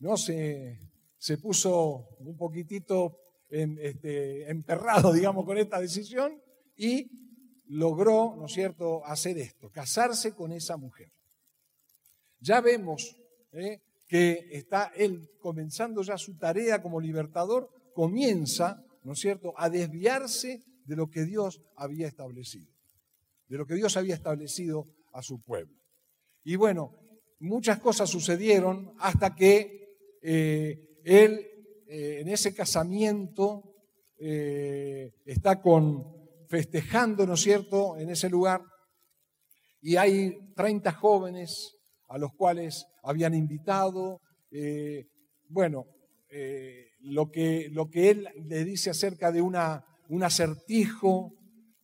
¿no? 0.00 0.18
se, 0.18 0.78
se 1.16 1.38
puso 1.38 2.08
un 2.18 2.36
poquitito 2.36 3.20
este, 3.48 4.50
emperrado, 4.50 5.14
digamos, 5.14 5.46
con 5.46 5.56
esta 5.56 5.80
decisión 5.80 6.42
y 6.76 7.10
logró, 7.68 8.36
¿no 8.36 8.44
es 8.44 8.52
cierto?, 8.52 9.02
hacer 9.06 9.38
esto, 9.38 9.70
casarse 9.70 10.34
con 10.34 10.52
esa 10.52 10.76
mujer. 10.76 11.10
Ya 12.38 12.60
vemos 12.60 13.16
¿eh? 13.52 13.80
Que 14.06 14.48
está 14.52 14.92
él 14.96 15.28
comenzando 15.40 16.02
ya 16.02 16.16
su 16.16 16.36
tarea 16.36 16.80
como 16.80 17.00
libertador, 17.00 17.68
comienza, 17.94 18.82
¿no 19.02 19.12
es 19.12 19.18
cierto?, 19.18 19.52
a 19.56 19.68
desviarse 19.68 20.62
de 20.84 20.96
lo 20.96 21.08
que 21.08 21.24
Dios 21.24 21.62
había 21.76 22.06
establecido, 22.06 22.72
de 23.48 23.58
lo 23.58 23.66
que 23.66 23.74
Dios 23.74 23.96
había 23.96 24.14
establecido 24.14 24.86
a 25.12 25.22
su 25.22 25.42
pueblo. 25.42 25.76
Y 26.44 26.56
bueno, 26.56 26.92
muchas 27.40 27.80
cosas 27.80 28.08
sucedieron 28.08 28.94
hasta 28.98 29.34
que 29.34 29.86
eh, 30.22 31.00
él 31.04 31.46
eh, 31.88 32.20
en 32.20 32.28
ese 32.28 32.54
casamiento 32.54 33.74
eh, 34.18 35.12
está 35.24 35.60
con 35.60 36.04
festejando, 36.48 37.26
¿no 37.26 37.34
es 37.34 37.40
cierto?, 37.40 37.96
en 37.98 38.10
ese 38.10 38.28
lugar. 38.28 38.62
Y 39.80 39.96
hay 39.96 40.52
30 40.54 40.92
jóvenes 40.92 41.75
a 42.08 42.18
los 42.18 42.32
cuales 42.34 42.86
habían 43.02 43.34
invitado. 43.34 44.20
bueno, 45.48 45.86
lo, 47.00 47.30
que, 47.30 47.68
lo 47.70 47.88
que 47.88 48.10
él 48.10 48.28
le 48.44 48.64
dice 48.64 48.90
acerca 48.90 49.32
de 49.32 49.42
una, 49.42 49.84
un 50.08 50.22
acertijo 50.22 51.32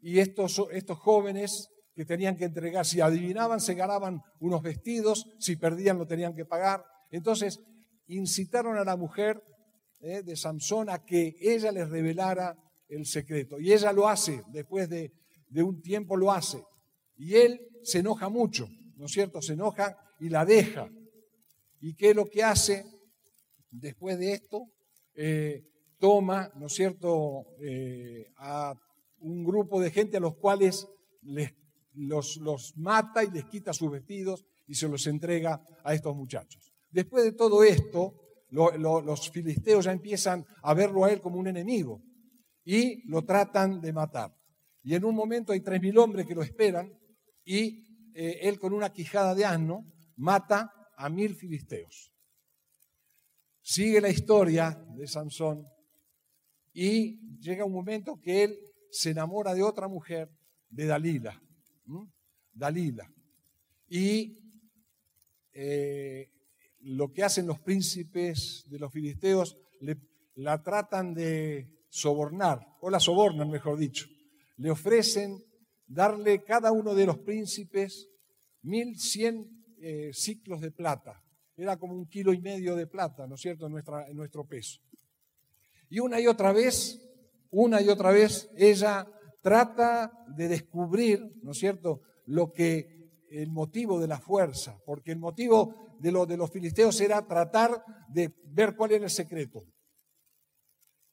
y 0.00 0.18
estos, 0.18 0.62
estos 0.72 0.98
jóvenes 0.98 1.68
que 1.94 2.04
tenían 2.04 2.36
que 2.36 2.44
entregar. 2.44 2.84
Si 2.86 3.00
adivinaban, 3.00 3.60
se 3.60 3.74
ganaban 3.74 4.20
unos 4.40 4.62
vestidos, 4.62 5.26
si 5.38 5.56
perdían, 5.56 5.98
lo 5.98 6.06
tenían 6.06 6.34
que 6.34 6.44
pagar. 6.44 6.84
Entonces, 7.10 7.60
incitaron 8.06 8.76
a 8.76 8.84
la 8.84 8.96
mujer 8.96 9.42
eh, 10.00 10.22
de 10.22 10.36
Samson 10.36 10.90
a 10.90 11.04
que 11.04 11.36
ella 11.40 11.70
les 11.70 11.88
revelara 11.88 12.56
el 12.88 13.06
secreto. 13.06 13.60
Y 13.60 13.72
ella 13.72 13.92
lo 13.92 14.08
hace, 14.08 14.42
después 14.48 14.88
de, 14.88 15.12
de 15.48 15.62
un 15.62 15.80
tiempo 15.80 16.16
lo 16.16 16.32
hace. 16.32 16.62
Y 17.16 17.34
él 17.36 17.60
se 17.82 17.98
enoja 17.98 18.28
mucho, 18.28 18.66
¿no 18.96 19.06
es 19.06 19.12
cierto? 19.12 19.40
Se 19.42 19.52
enoja 19.52 19.96
y 20.22 20.28
la 20.28 20.44
deja. 20.44 20.88
¿Y 21.80 21.96
qué 21.96 22.10
es 22.10 22.16
lo 22.16 22.26
que 22.26 22.44
hace 22.44 22.84
después 23.72 24.16
de 24.18 24.34
esto? 24.34 24.68
Eh, 25.14 25.64
toma, 25.98 26.48
¿no 26.54 26.66
es 26.66 26.74
cierto?, 26.74 27.46
eh, 27.60 28.26
a 28.36 28.72
un 29.18 29.42
grupo 29.42 29.80
de 29.80 29.90
gente 29.90 30.18
a 30.18 30.20
los 30.20 30.36
cuales 30.36 30.86
les 31.22 31.52
los, 31.94 32.72
mata 32.76 33.24
y 33.24 33.30
les 33.32 33.44
quita 33.46 33.72
sus 33.72 33.90
vestidos 33.90 34.46
y 34.66 34.74
se 34.76 34.88
los 34.88 35.06
entrega 35.08 35.60
a 35.84 35.92
estos 35.92 36.14
muchachos. 36.14 36.72
Después 36.90 37.24
de 37.24 37.32
todo 37.32 37.64
esto, 37.64 38.14
los 38.48 39.30
filisteos 39.30 39.86
ya 39.86 39.92
empiezan 39.92 40.46
a 40.62 40.72
verlo 40.72 41.04
a 41.04 41.10
él 41.10 41.20
como 41.20 41.38
un 41.38 41.48
enemigo 41.48 42.00
y 42.64 43.06
lo 43.08 43.24
tratan 43.24 43.80
de 43.80 43.92
matar. 43.92 44.32
Y 44.84 44.94
en 44.94 45.04
un 45.04 45.16
momento 45.16 45.52
hay 45.52 45.60
tres 45.60 45.80
mil 45.82 45.98
hombres 45.98 46.26
que 46.26 46.34
lo 46.34 46.42
esperan 46.42 46.92
y 47.44 48.12
eh, 48.14 48.38
él 48.42 48.58
con 48.58 48.72
una 48.72 48.92
quijada 48.92 49.34
de 49.34 49.44
asno 49.44 49.84
mata 50.22 50.72
a 50.96 51.08
mil 51.08 51.34
filisteos. 51.34 52.12
Sigue 53.60 54.00
la 54.00 54.08
historia 54.08 54.70
de 54.96 55.06
Sansón 55.08 55.66
y 56.72 57.18
llega 57.40 57.64
un 57.64 57.72
momento 57.72 58.20
que 58.20 58.44
él 58.44 58.56
se 58.90 59.10
enamora 59.10 59.52
de 59.52 59.64
otra 59.64 59.88
mujer, 59.88 60.30
de 60.68 60.86
Dalila. 60.86 61.42
Dalila. 62.52 63.12
Y 63.88 64.38
eh, 65.54 66.30
lo 66.78 67.12
que 67.12 67.24
hacen 67.24 67.46
los 67.46 67.60
príncipes 67.60 68.64
de 68.68 68.78
los 68.78 68.92
filisteos, 68.92 69.56
la 70.34 70.62
tratan 70.62 71.14
de 71.14 71.68
sobornar, 71.88 72.60
o 72.80 72.90
la 72.90 73.00
sobornan, 73.00 73.50
mejor 73.50 73.76
dicho. 73.76 74.06
Le 74.56 74.70
ofrecen 74.70 75.42
darle 75.86 76.44
cada 76.44 76.70
uno 76.70 76.94
de 76.94 77.06
los 77.06 77.18
príncipes 77.18 78.08
mil 78.62 78.98
cien 78.98 79.61
eh, 79.84 80.12
ciclos 80.12 80.60
de 80.60 80.70
plata. 80.70 81.20
Era 81.56 81.76
como 81.76 81.94
un 81.94 82.06
kilo 82.06 82.32
y 82.32 82.40
medio 82.40 82.76
de 82.76 82.86
plata, 82.86 83.26
¿no 83.26 83.34
es 83.34 83.40
cierto?, 83.40 83.66
en, 83.66 83.72
nuestra, 83.72 84.06
en 84.08 84.16
nuestro 84.16 84.46
peso. 84.46 84.80
Y 85.88 85.98
una 85.98 86.20
y 86.20 86.28
otra 86.28 86.52
vez, 86.52 87.02
una 87.50 87.82
y 87.82 87.88
otra 87.88 88.12
vez, 88.12 88.48
ella 88.56 89.08
trata 89.42 90.24
de 90.36 90.46
descubrir, 90.46 91.20
¿no 91.42 91.50
es 91.50 91.58
cierto?, 91.58 92.00
lo 92.26 92.52
que 92.52 93.26
el 93.28 93.50
motivo 93.50 93.98
de 93.98 94.06
la 94.06 94.20
fuerza, 94.20 94.78
porque 94.86 95.10
el 95.10 95.18
motivo 95.18 95.96
de, 95.98 96.12
lo, 96.12 96.26
de 96.26 96.36
los 96.36 96.52
filisteos 96.52 97.00
era 97.00 97.26
tratar 97.26 97.82
de 98.08 98.32
ver 98.44 98.76
cuál 98.76 98.92
era 98.92 99.04
el 99.04 99.10
secreto. 99.10 99.64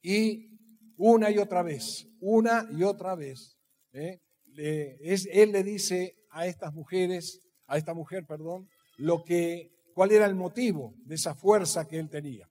Y 0.00 0.94
una 0.96 1.28
y 1.32 1.38
otra 1.38 1.64
vez, 1.64 2.06
una 2.20 2.68
y 2.70 2.84
otra 2.84 3.16
vez, 3.16 3.58
¿eh? 3.92 4.20
él 4.54 5.50
le 5.50 5.64
dice 5.64 6.18
a 6.30 6.46
estas 6.46 6.72
mujeres, 6.72 7.49
a 7.70 7.78
esta 7.78 7.94
mujer, 7.94 8.26
perdón, 8.26 8.68
lo 8.98 9.22
que, 9.22 9.70
cuál 9.94 10.10
era 10.10 10.26
el 10.26 10.34
motivo 10.34 10.92
de 11.04 11.14
esa 11.14 11.36
fuerza 11.36 11.86
que 11.86 12.00
él 12.00 12.10
tenía. 12.10 12.48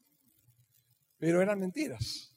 Pero 1.18 1.42
eran 1.42 1.60
mentiras. 1.60 2.34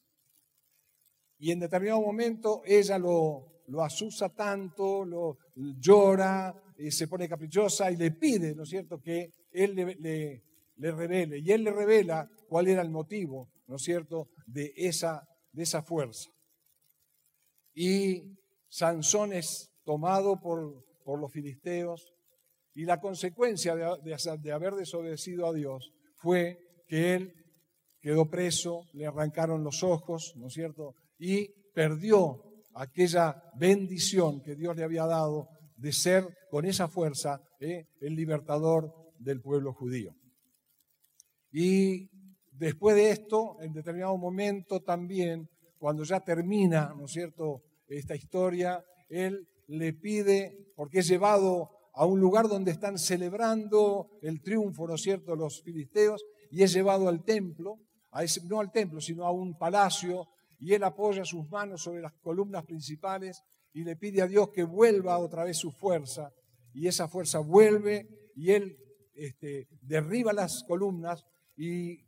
Y 1.38 1.52
en 1.52 1.60
determinado 1.60 2.02
momento 2.02 2.60
ella 2.66 2.98
lo, 2.98 3.62
lo 3.68 3.84
asusa 3.84 4.30
tanto, 4.30 5.04
lo 5.04 5.38
llora, 5.54 6.52
eh, 6.76 6.90
se 6.90 7.06
pone 7.06 7.28
caprichosa 7.28 7.88
y 7.92 7.96
le 7.96 8.10
pide, 8.10 8.52
¿no 8.52 8.64
es 8.64 8.70
cierto?, 8.70 8.98
que 9.00 9.30
él 9.52 9.76
le, 9.76 10.42
le, 10.76 10.90
revele. 10.90 11.38
Y 11.38 11.52
él 11.52 11.62
le 11.62 11.70
revela 11.70 12.28
cuál 12.48 12.66
era 12.66 12.82
el 12.82 12.90
motivo, 12.90 13.48
¿no 13.68 13.76
es 13.76 13.82
cierto?, 13.82 14.26
de 14.46 14.72
esa, 14.74 15.22
de 15.52 15.62
esa 15.62 15.82
fuerza. 15.82 16.30
Y 17.74 18.24
Sansón 18.68 19.32
es 19.32 19.70
tomado 19.84 20.40
por, 20.40 20.84
por 21.04 21.20
los 21.20 21.30
filisteos 21.30 22.12
y 22.74 22.84
la 22.84 23.00
consecuencia 23.00 23.74
de, 23.74 24.52
haber 24.52 24.74
desobedecido 24.74 25.46
a 25.46 25.52
Dios 25.52 25.92
fue 26.16 26.58
que 26.86 27.14
él 27.14 27.34
quedó 28.00 28.28
preso, 28.28 28.84
le 28.94 29.06
arrancaron 29.06 29.62
los 29.62 29.82
ojos, 29.82 30.34
¿no 30.36 30.46
es 30.48 30.54
cierto? 30.54 30.94
y 31.18 31.48
perdió 31.72 32.42
aquella 32.74 33.42
bendición 33.54 34.42
que 34.42 34.56
Dios 34.56 34.76
le 34.76 34.82
había 34.82 35.06
dado 35.06 35.48
de 35.76 35.92
ser 35.92 36.26
con 36.50 36.64
esa 36.64 36.88
fuerza 36.88 37.40
eh, 37.60 37.86
el 38.00 38.16
libertador 38.16 38.92
del 39.20 39.40
pueblo 39.40 39.72
judío. 39.72 40.16
Y 41.52 42.10
después 42.50 42.96
de 42.96 43.10
esto, 43.10 43.56
en 43.60 43.72
determinado 43.72 44.16
momento 44.16 44.80
también, 44.80 45.48
cuando 45.78 46.02
ya 46.02 46.18
termina, 46.20 46.92
¿no 46.96 47.04
es 47.04 47.12
cierto?, 47.12 47.62
esta 47.86 48.16
historia, 48.16 48.82
él 49.08 49.46
le 49.68 49.92
pide, 49.92 50.72
porque 50.74 51.00
es 51.00 51.08
llevado 51.08 51.70
a 51.94 52.06
un 52.06 52.20
lugar 52.20 52.48
donde 52.48 52.70
están 52.70 52.98
celebrando 52.98 54.10
el 54.22 54.40
triunfo, 54.42 54.86
¿no 54.86 54.94
es 54.94 55.02
cierto?, 55.02 55.36
los 55.36 55.62
filisteos, 55.62 56.24
y 56.50 56.62
es 56.62 56.72
llevado 56.72 57.08
al 57.08 57.24
templo, 57.24 57.78
no 58.44 58.60
al 58.60 58.70
templo, 58.70 59.00
sino 59.00 59.24
a 59.24 59.30
un 59.30 59.56
palacio 59.56 60.28
y 60.58 60.74
él 60.74 60.84
apoya 60.84 61.24
sus 61.24 61.48
manos 61.50 61.82
sobre 61.82 62.00
las 62.00 62.12
columnas 62.22 62.64
principales 62.64 63.42
y 63.72 63.82
le 63.82 63.96
pide 63.96 64.22
a 64.22 64.28
Dios 64.28 64.50
que 64.50 64.62
vuelva 64.62 65.18
otra 65.18 65.44
vez 65.44 65.56
su 65.56 65.72
fuerza. 65.72 66.32
Y 66.72 66.86
esa 66.86 67.08
fuerza 67.08 67.40
vuelve 67.40 68.30
y 68.36 68.52
él 68.52 68.78
este, 69.14 69.66
derriba 69.80 70.32
las 70.32 70.62
columnas 70.62 71.24
y 71.56 72.04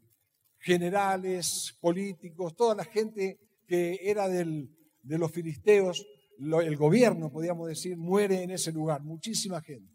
generales, 0.59 1.77
políticos, 1.81 2.55
toda 2.55 2.77
la 2.77 2.85
gente 2.85 3.41
que 3.67 3.99
era 4.03 4.29
de 4.29 4.69
los 5.03 5.33
filisteos, 5.33 6.07
el 6.39 6.77
gobierno, 6.77 7.31
podríamos 7.31 7.69
decir, 7.69 7.97
muere 7.97 8.43
en 8.43 8.51
ese 8.51 8.73
lugar, 8.73 9.03
muchísima 9.03 9.61
gente. 9.63 9.93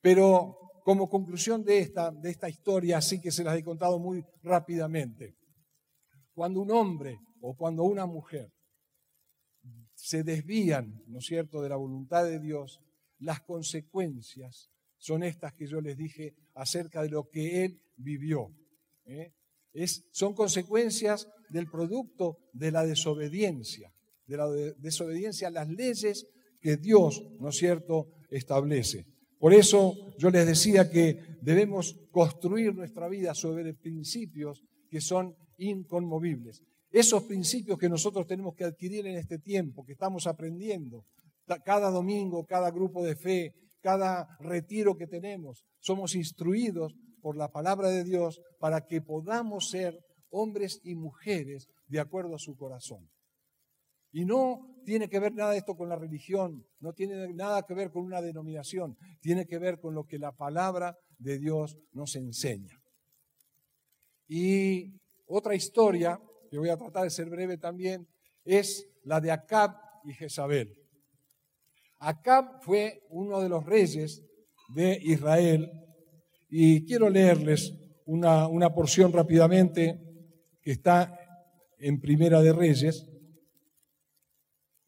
Pero 0.00 0.56
como 0.84 1.08
conclusión 1.08 1.62
de 1.64 1.78
esta, 1.78 2.10
de 2.10 2.30
esta 2.30 2.48
historia, 2.48 2.98
así 2.98 3.20
que 3.20 3.30
se 3.30 3.44
las 3.44 3.56
he 3.56 3.62
contado 3.62 3.98
muy 3.98 4.24
rápidamente, 4.42 5.36
cuando 6.32 6.60
un 6.60 6.70
hombre 6.70 7.18
o 7.40 7.54
cuando 7.54 7.84
una 7.84 8.06
mujer 8.06 8.50
se 9.94 10.22
desvían, 10.22 11.02
¿no 11.06 11.18
es 11.18 11.26
cierto?, 11.26 11.60
de 11.60 11.68
la 11.68 11.76
voluntad 11.76 12.24
de 12.24 12.40
Dios, 12.40 12.80
las 13.18 13.40
consecuencias 13.42 14.70
son 14.96 15.22
estas 15.22 15.54
que 15.54 15.66
yo 15.66 15.80
les 15.80 15.96
dije 15.96 16.34
acerca 16.54 17.02
de 17.02 17.10
lo 17.10 17.28
que 17.28 17.64
él 17.64 17.82
vivió. 17.96 18.48
¿eh? 19.04 19.32
Son 20.12 20.34
consecuencias 20.34 21.28
del 21.48 21.70
producto 21.70 22.38
de 22.52 22.70
la 22.70 22.84
desobediencia, 22.84 23.92
de 24.30 24.36
la 24.36 24.48
desobediencia 24.78 25.48
a 25.48 25.50
las 25.50 25.68
leyes 25.68 26.26
que 26.60 26.76
Dios, 26.76 27.22
¿no 27.40 27.48
es 27.48 27.56
cierto?, 27.56 28.06
establece. 28.30 29.06
Por 29.38 29.52
eso 29.52 29.94
yo 30.18 30.30
les 30.30 30.46
decía 30.46 30.88
que 30.88 31.18
debemos 31.40 31.96
construir 32.12 32.74
nuestra 32.74 33.08
vida 33.08 33.34
sobre 33.34 33.74
principios 33.74 34.62
que 34.88 35.00
son 35.00 35.34
inconmovibles. 35.58 36.62
Esos 36.92 37.24
principios 37.24 37.78
que 37.78 37.88
nosotros 37.88 38.26
tenemos 38.26 38.54
que 38.54 38.64
adquirir 38.64 39.06
en 39.06 39.16
este 39.16 39.38
tiempo, 39.38 39.84
que 39.84 39.92
estamos 39.92 40.26
aprendiendo, 40.26 41.04
cada 41.64 41.90
domingo, 41.90 42.46
cada 42.46 42.70
grupo 42.70 43.04
de 43.04 43.16
fe, 43.16 43.52
cada 43.80 44.28
retiro 44.40 44.96
que 44.96 45.06
tenemos, 45.06 45.64
somos 45.80 46.14
instruidos 46.14 46.94
por 47.20 47.36
la 47.36 47.48
palabra 47.48 47.88
de 47.88 48.04
Dios 48.04 48.40
para 48.60 48.86
que 48.86 49.00
podamos 49.00 49.70
ser 49.70 49.98
hombres 50.30 50.80
y 50.84 50.94
mujeres 50.94 51.68
de 51.88 51.98
acuerdo 51.98 52.36
a 52.36 52.38
su 52.38 52.56
corazón. 52.56 53.08
Y 54.12 54.24
no 54.24 54.80
tiene 54.84 55.08
que 55.08 55.20
ver 55.20 55.34
nada 55.34 55.56
esto 55.56 55.76
con 55.76 55.88
la 55.88 55.96
religión, 55.96 56.66
no 56.80 56.92
tiene 56.92 57.32
nada 57.34 57.62
que 57.62 57.74
ver 57.74 57.90
con 57.90 58.04
una 58.04 58.20
denominación, 58.20 58.96
tiene 59.20 59.46
que 59.46 59.58
ver 59.58 59.78
con 59.80 59.94
lo 59.94 60.04
que 60.04 60.18
la 60.18 60.32
palabra 60.32 60.96
de 61.18 61.38
Dios 61.38 61.78
nos 61.92 62.16
enseña. 62.16 62.80
Y 64.26 64.92
otra 65.26 65.54
historia, 65.54 66.20
que 66.50 66.58
voy 66.58 66.70
a 66.70 66.76
tratar 66.76 67.04
de 67.04 67.10
ser 67.10 67.30
breve 67.30 67.56
también, 67.58 68.08
es 68.44 68.88
la 69.04 69.20
de 69.20 69.30
Acab 69.30 69.76
y 70.04 70.12
Jezabel. 70.12 70.74
Acab 71.98 72.62
fue 72.62 73.02
uno 73.10 73.40
de 73.40 73.48
los 73.48 73.64
reyes 73.64 74.24
de 74.74 74.98
Israel 75.02 75.70
y 76.48 76.84
quiero 76.86 77.10
leerles 77.10 77.74
una, 78.06 78.48
una 78.48 78.72
porción 78.72 79.12
rápidamente 79.12 80.00
que 80.62 80.72
está 80.72 81.16
en 81.78 82.00
Primera 82.00 82.40
de 82.40 82.52
Reyes. 82.52 83.06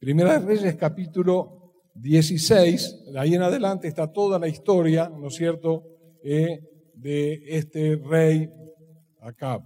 Primera 0.03 0.37
de 0.37 0.45
Reyes 0.45 0.75
capítulo 0.75 1.75
16, 1.95 3.13
de 3.13 3.21
ahí 3.21 3.37
en 3.37 3.43
adelante 3.43 3.87
está 3.87 4.13
toda 4.13 4.37
la 4.37 4.49
historia, 4.49 5.09
¿no 5.09 5.29
es 5.29 5.37
cierto?, 5.37 5.85
eh, 6.25 6.59
de 6.93 7.41
este 7.47 7.95
rey 8.05 8.51
Acab. 9.21 9.63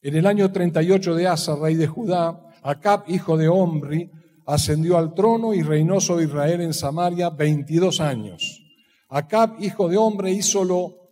En 0.00 0.16
el 0.16 0.24
año 0.24 0.50
38 0.50 1.14
de 1.14 1.26
Asa, 1.26 1.56
rey 1.56 1.74
de 1.74 1.86
Judá, 1.86 2.42
Acab, 2.62 3.04
hijo 3.08 3.36
de 3.36 3.48
Omri, 3.48 4.10
ascendió 4.46 4.96
al 4.96 5.12
trono 5.12 5.52
y 5.52 5.60
reinó 5.60 6.00
sobre 6.00 6.24
Israel 6.24 6.62
en 6.62 6.72
Samaria 6.72 7.28
22 7.28 8.00
años. 8.00 8.64
Acab, 9.10 9.62
hijo 9.62 9.90
de 9.90 9.98
hombre, 9.98 10.30
hizo 10.30 10.64
lo 10.64 11.10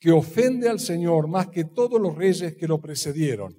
que 0.00 0.10
ofende 0.10 0.70
al 0.70 0.80
Señor 0.80 1.28
más 1.28 1.48
que 1.48 1.64
todos 1.64 2.00
los 2.00 2.16
reyes 2.16 2.56
que 2.56 2.66
lo 2.66 2.80
precedieron, 2.80 3.54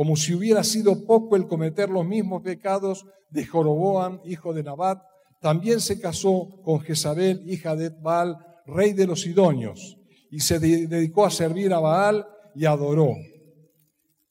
como 0.00 0.16
si 0.16 0.32
hubiera 0.32 0.64
sido 0.64 1.04
poco 1.04 1.36
el 1.36 1.46
cometer 1.46 1.90
los 1.90 2.06
mismos 2.06 2.40
pecados 2.40 3.04
de 3.28 3.44
Joroboam, 3.44 4.22
hijo 4.24 4.54
de 4.54 4.62
Nabat, 4.62 5.02
también 5.42 5.78
se 5.78 6.00
casó 6.00 6.62
con 6.64 6.80
Jezabel, 6.80 7.42
hija 7.44 7.76
de 7.76 7.90
Baal, 7.90 8.38
rey 8.64 8.94
de 8.94 9.06
los 9.06 9.20
Sidonios, 9.20 9.98
y 10.30 10.40
se 10.40 10.58
dedicó 10.58 11.26
a 11.26 11.30
servir 11.30 11.74
a 11.74 11.80
Baal 11.80 12.26
y 12.54 12.64
adoró 12.64 13.14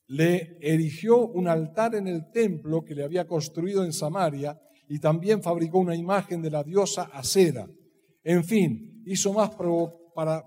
le 0.07 0.57
erigió 0.59 1.27
un 1.27 1.47
altar 1.47 1.93
en 1.93 2.07
el 2.07 2.31
templo 2.31 2.83
que 2.83 2.95
le 2.95 3.03
había 3.03 3.27
construido 3.27 3.85
en 3.85 3.93
Samaria 3.93 4.59
y 4.87 4.97
también 4.97 5.43
fabricó 5.43 5.77
una 5.77 5.95
imagen 5.95 6.41
de 6.41 6.49
la 6.49 6.63
diosa 6.63 7.11
Acera. 7.13 7.69
En 8.23 8.43
fin, 8.43 9.03
hizo 9.05 9.33
más, 9.33 9.51
para, 10.15 10.43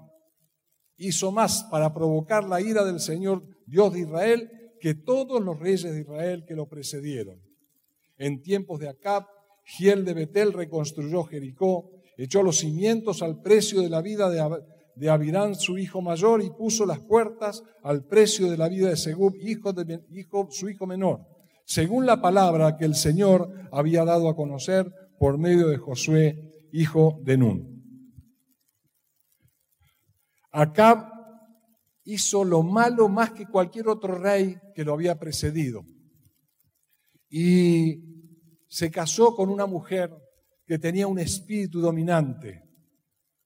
hizo 0.97 1.31
más 1.31 1.63
para 1.71 1.95
provocar 1.95 2.43
la 2.43 2.61
ira 2.61 2.85
del 2.85 2.99
Señor 2.99 3.45
Dios 3.65 3.93
de 3.93 4.01
Israel 4.01 4.51
que 4.83 4.97
todos 4.97 5.41
los 5.41 5.61
reyes 5.61 5.85
de 5.85 6.01
Israel 6.01 6.45
que 6.45 6.57
lo 6.57 6.67
precedieron. 6.67 7.41
En 8.19 8.43
tiempos 8.43 8.81
de 8.81 8.89
Acab, 8.89 9.27
Giel 9.65 10.05
de 10.05 10.13
Betel 10.13 10.53
reconstruyó 10.53 11.23
Jericó, 11.23 11.89
echó 12.17 12.43
los 12.43 12.59
cimientos 12.59 13.23
al 13.23 13.41
precio 13.41 13.81
de 13.81 13.89
la 13.89 14.03
vida 14.03 14.29
de, 14.97 15.09
Abirán, 15.09 15.55
su 15.55 15.79
hijo 15.79 16.03
mayor, 16.03 16.43
y 16.43 16.51
puso 16.51 16.85
las 16.85 16.99
puertas 16.99 17.63
al 17.85 18.05
precio 18.07 18.51
de 18.51 18.57
la 18.57 18.69
vida 18.69 18.89
de 18.89 18.97
Segub, 18.97 19.37
hijo 19.37 19.73
de 19.73 20.01
su 20.51 20.69
hijo 20.69 20.85
menor, 20.85 21.21
según 21.65 22.05
la 22.05 22.21
palabra 22.21 22.77
que 22.77 22.85
el 22.85 22.97
Señor 22.97 23.53
había 23.71 24.05
dado 24.05 24.29
a 24.29 24.35
conocer 24.35 24.93
por 25.17 25.39
medio 25.39 25.69
de 25.69 25.77
Josué, 25.77 26.69
hijo 26.73 27.21
de 27.23 27.37
Nun. 27.37 27.73
Acab 30.51 31.12
hizo 32.05 32.45
lo 32.45 32.63
malo 32.63 33.09
más 33.09 33.33
que 33.33 33.47
cualquier 33.47 33.89
otro 33.89 34.19
rey 34.19 34.59
que 34.75 34.85
lo 34.85 34.95
había 34.95 35.19
precedido. 35.19 35.85
Y 37.29 38.01
se 38.69 38.91
casó 38.91 39.35
con 39.35 39.49
una 39.49 39.67
mujer 39.67 40.11
que 40.67 40.79
tenía 40.79 41.07
un 41.07 41.19
espíritu 41.19 41.81
dominante 41.81 42.73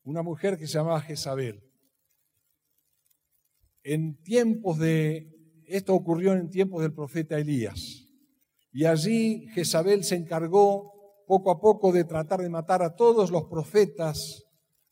una 0.07 0.23
mujer 0.23 0.57
que 0.57 0.69
se 0.69 0.75
llamaba 0.75 1.01
Jezabel. 1.01 1.63
En 3.83 4.23
tiempos 4.23 4.79
de, 4.79 5.33
esto 5.67 5.95
ocurrió 5.95 6.33
en 6.33 6.49
tiempos 6.49 6.81
del 6.83 6.95
profeta 6.95 7.39
Elías. 7.39 8.07
Y 8.73 8.85
allí 8.85 9.49
Jezabel 9.49 10.05
se 10.05 10.15
encargó 10.15 10.93
poco 11.27 11.51
a 11.51 11.61
poco 11.61 11.93
de 11.93 12.05
tratar 12.05 12.41
de 12.41 12.49
matar 12.49 12.83
a 12.83 12.95
todos 12.95 13.33
los 13.33 13.45
profetas 13.47 14.45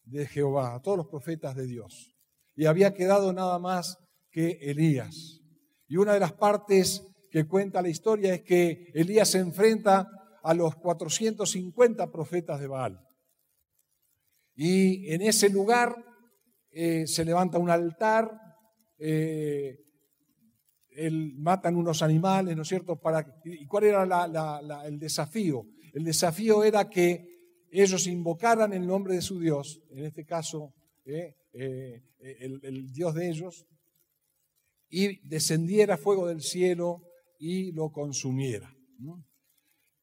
de 0.03 0.27
Jehová, 0.27 0.75
a 0.75 0.83
todos 0.83 0.99
los 0.99 1.07
profetas 1.07 1.55
de 1.55 1.67
Dios. 1.69 2.14
Y 2.57 2.67
había 2.67 2.95
quedado 2.95 3.33
nada 3.33 3.59
más 3.59 3.99
que 4.31 4.59
Elías. 4.63 5.41
Y 5.89 5.97
una 5.97 6.15
de 6.15 6.21
las 6.21 6.33
partes 6.33 7.03
que 7.31 7.47
cuenta 7.47 7.83
la 7.83 7.89
historia 7.89 8.35
es 8.35 8.43
que 8.43 8.91
Elías 8.95 9.29
se 9.31 9.39
enfrenta 9.39 10.07
a 10.43 10.55
los 10.55 10.77
450 10.77 12.11
profetas 12.11 12.61
de 12.61 12.67
Baal. 12.67 13.01
Y 14.55 15.13
en 15.13 15.23
ese 15.23 15.49
lugar 15.49 15.97
eh, 16.71 17.07
se 17.07 17.25
levanta 17.25 17.59
un 17.59 17.71
altar, 17.71 18.31
eh, 18.99 19.79
matan 21.39 21.77
unos 21.77 22.03
animales, 22.03 22.55
¿no 22.55 22.63
es 22.63 22.69
cierto? 22.69 23.01
Para, 23.01 23.27
¿Y 23.45 23.67
cuál 23.67 23.85
era 23.85 24.85
el 24.85 24.99
desafío? 24.99 25.65
El 25.93 26.05
desafío 26.05 26.63
era 26.63 26.89
que 26.89 27.35
ellos 27.71 28.07
invocaran 28.07 28.73
el 28.73 28.87
nombre 28.87 29.15
de 29.15 29.23
su 29.23 29.41
Dios, 29.41 29.81
en 29.91 30.05
este 30.05 30.25
caso 30.25 30.73
eh, 31.05 31.35
el, 32.21 32.93
Dios 32.93 33.15
de 33.15 33.29
ellos, 33.29 33.67
y 34.89 35.29
descendiera 35.29 35.97
fuego 35.97 36.27
del 36.27 36.41
cielo 36.41 37.03
y 37.39 37.73
lo 37.73 37.91
consumiera. 37.91 38.75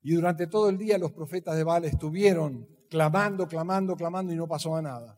Y 0.01 0.13
durante 0.13 0.47
todo 0.47 0.69
el 0.69 0.77
día 0.77 0.97
los 0.97 1.11
profetas 1.11 1.55
de 1.55 1.63
Baal 1.63 1.85
estuvieron 1.85 2.67
clamando, 2.89 3.47
clamando, 3.47 3.95
clamando 3.95 4.33
y 4.33 4.35
no 4.35 4.47
pasaba 4.47 4.81
nada. 4.81 5.17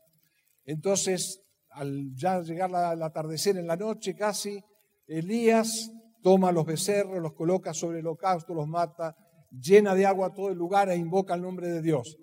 Entonces, 0.66 1.42
al 1.70 2.14
ya 2.14 2.42
llegar 2.42 2.74
al 2.74 3.02
atardecer 3.02 3.58
en 3.58 3.68
la 3.68 3.76
noche 3.76 4.16
casi, 4.16 4.64
Elías 5.08 5.92
toma 6.22 6.52
los 6.52 6.66
becerros, 6.66 7.22
los 7.22 7.34
coloca 7.34 7.74
sobre 7.74 8.00
el 8.00 8.08
holocausto, 8.08 8.54
los 8.54 8.68
mata, 8.68 9.16
llena 9.52 9.96
de 9.96 10.06
agua 10.06 10.34
todo 10.34 10.50
el 10.50 10.58
lugar 10.58 10.90
e 10.90 10.96
invoca 10.96 11.34
el 11.34 11.42
nombre 11.42 11.68
de 11.68 11.82
Dios. 11.82 12.18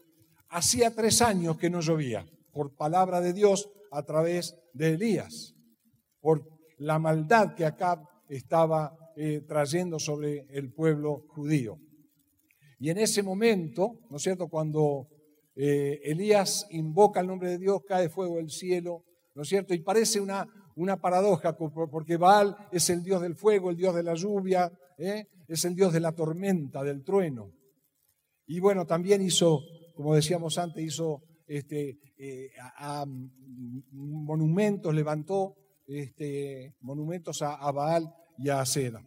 Hacía 0.48 0.94
tres 0.94 1.20
años 1.22 1.58
que 1.58 1.70
no 1.70 1.80
llovía, 1.80 2.24
por 2.52 2.74
palabra 2.76 3.20
de 3.20 3.32
Dios 3.32 3.70
a 3.90 4.04
través 4.04 4.56
de 4.72 4.94
Elías, 4.94 5.54
por 6.20 6.44
la 6.78 6.98
maldad 6.98 7.54
que 7.54 7.64
Acab 7.64 8.00
estaba 8.28 8.96
eh, 9.16 9.42
trayendo 9.46 9.98
sobre 9.98 10.46
el 10.50 10.72
pueblo 10.72 11.24
judío. 11.28 11.78
Y 12.78 12.90
en 12.90 12.98
ese 12.98 13.22
momento, 13.22 13.98
¿no 14.08 14.16
es 14.16 14.22
cierto?, 14.22 14.48
cuando 14.48 15.08
eh, 15.54 16.00
Elías 16.04 16.66
invoca 16.70 17.20
el 17.20 17.26
nombre 17.26 17.50
de 17.50 17.58
Dios, 17.58 17.82
cae 17.86 18.08
fuego 18.08 18.36
del 18.36 18.50
cielo, 18.50 19.04
¿no 19.34 19.42
es 19.42 19.48
cierto? 19.48 19.74
Y 19.74 19.80
parece 19.80 20.20
una, 20.20 20.46
una 20.76 20.96
paradoja, 21.00 21.56
porque 21.56 22.16
Baal 22.16 22.56
es 22.72 22.88
el 22.88 23.02
Dios 23.02 23.20
del 23.20 23.34
fuego, 23.34 23.70
el 23.70 23.76
Dios 23.76 23.94
de 23.94 24.02
la 24.02 24.14
lluvia, 24.14 24.72
¿eh? 24.96 25.26
es 25.46 25.64
el 25.64 25.74
Dios 25.74 25.92
de 25.92 26.00
la 26.00 26.12
tormenta, 26.12 26.82
del 26.82 27.04
trueno. 27.04 27.52
Y 28.46 28.60
bueno, 28.60 28.86
también 28.86 29.20
hizo, 29.20 29.60
como 29.94 30.14
decíamos 30.14 30.56
antes, 30.56 30.82
hizo 30.82 31.22
este, 31.50 31.98
eh, 32.16 32.52
monumentos, 33.90 34.94
levantó 34.94 35.56
este, 35.88 36.76
monumentos 36.80 37.42
a, 37.42 37.56
a 37.56 37.72
Baal 37.72 38.08
y 38.38 38.50
a 38.50 38.60
Acera. 38.60 39.04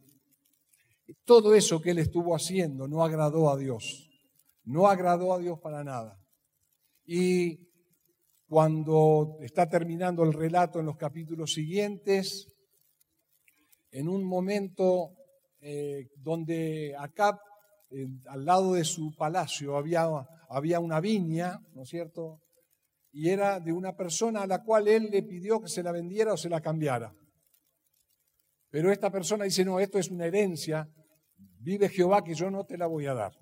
Todo 1.23 1.55
eso 1.55 1.81
que 1.81 1.91
él 1.91 1.99
estuvo 1.99 2.35
haciendo 2.35 2.85
no 2.85 3.01
agradó 3.01 3.49
a 3.49 3.57
Dios, 3.57 4.09
no 4.65 4.87
agradó 4.87 5.33
a 5.33 5.39
Dios 5.39 5.57
para 5.61 5.85
nada. 5.85 6.19
Y 7.05 7.59
cuando 8.49 9.37
está 9.39 9.69
terminando 9.69 10.23
el 10.23 10.33
relato 10.33 10.81
en 10.81 10.87
los 10.87 10.97
capítulos 10.97 11.53
siguientes, 11.53 12.53
en 13.91 14.09
un 14.09 14.25
momento 14.25 15.11
eh, 15.61 16.09
donde 16.17 16.93
al 18.27 18.45
lado 18.45 18.73
de 18.73 18.83
su 18.83 19.15
palacio, 19.15 19.77
había, 19.77 20.07
había 20.49 20.79
una 20.79 20.99
viña, 20.99 21.59
¿no 21.73 21.83
es 21.83 21.89
cierto? 21.89 22.41
Y 23.11 23.29
era 23.29 23.59
de 23.59 23.71
una 23.71 23.95
persona 23.95 24.41
a 24.41 24.47
la 24.47 24.63
cual 24.63 24.87
él 24.87 25.09
le 25.11 25.23
pidió 25.23 25.61
que 25.61 25.67
se 25.67 25.83
la 25.83 25.91
vendiera 25.91 26.33
o 26.33 26.37
se 26.37 26.49
la 26.49 26.61
cambiara. 26.61 27.13
Pero 28.69 28.91
esta 28.91 29.11
persona 29.11 29.45
dice, 29.45 29.63
no, 29.63 29.79
esto 29.79 29.99
es 29.99 30.09
una 30.09 30.25
herencia, 30.25 30.89
vive 31.59 31.89
Jehová 31.89 32.23
que 32.23 32.33
yo 32.33 32.49
no 32.49 32.65
te 32.65 32.77
la 32.77 32.87
voy 32.87 33.05
a 33.05 33.13
dar. 33.13 33.33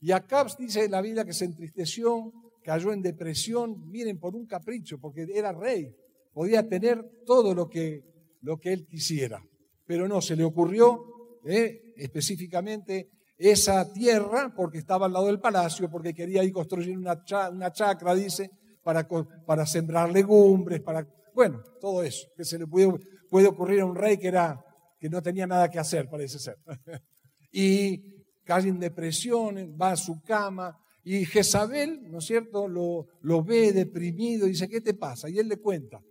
Y 0.00 0.12
Acab 0.12 0.48
dice 0.58 0.84
en 0.84 0.90
la 0.90 1.02
Biblia 1.02 1.24
que 1.24 1.32
se 1.32 1.44
entristeció, 1.44 2.32
cayó 2.64 2.92
en 2.92 3.02
depresión, 3.02 3.88
miren, 3.88 4.18
por 4.18 4.34
un 4.34 4.46
capricho, 4.46 4.98
porque 4.98 5.26
era 5.32 5.52
rey, 5.52 5.94
podía 6.32 6.66
tener 6.66 7.04
todo 7.26 7.54
lo 7.54 7.68
que, 7.68 8.02
lo 8.40 8.58
que 8.58 8.72
él 8.72 8.86
quisiera. 8.86 9.42
Pero 9.86 10.08
no, 10.08 10.20
se 10.20 10.36
le 10.36 10.44
ocurrió 10.44 10.98
eh, 11.44 11.92
específicamente 11.96 13.08
esa 13.40 13.90
tierra 13.90 14.52
porque 14.54 14.76
estaba 14.76 15.06
al 15.06 15.14
lado 15.14 15.26
del 15.26 15.40
palacio, 15.40 15.90
porque 15.90 16.12
quería 16.12 16.44
ir 16.44 16.52
construir 16.52 16.96
una, 16.96 17.24
una 17.50 17.72
chacra, 17.72 18.14
dice, 18.14 18.50
para, 18.82 19.08
para 19.46 19.64
sembrar 19.64 20.12
legumbres, 20.12 20.82
para, 20.82 21.08
bueno, 21.34 21.62
todo 21.80 22.02
eso, 22.02 22.28
que 22.36 22.44
se 22.44 22.58
le 22.58 22.66
puede, 22.66 22.92
puede 23.30 23.46
ocurrir 23.46 23.80
a 23.80 23.86
un 23.86 23.96
rey 23.96 24.18
que, 24.18 24.28
era, 24.28 24.62
que 24.98 25.08
no 25.08 25.22
tenía 25.22 25.46
nada 25.46 25.70
que 25.70 25.78
hacer, 25.78 26.06
parece 26.10 26.38
ser. 26.38 26.58
y 27.50 28.24
cae 28.44 28.68
en 28.68 28.78
depresión, 28.78 29.74
va 29.80 29.92
a 29.92 29.96
su 29.96 30.20
cama, 30.20 30.76
y 31.02 31.24
Jezabel, 31.24 32.10
¿no 32.10 32.18
es 32.18 32.26
cierto?, 32.26 32.68
lo, 32.68 33.06
lo 33.22 33.42
ve 33.42 33.72
deprimido 33.72 34.46
y 34.46 34.50
dice, 34.50 34.68
¿qué 34.68 34.82
te 34.82 34.92
pasa? 34.92 35.30
Y 35.30 35.38
él 35.38 35.48
le 35.48 35.56
cuenta, 35.56 36.02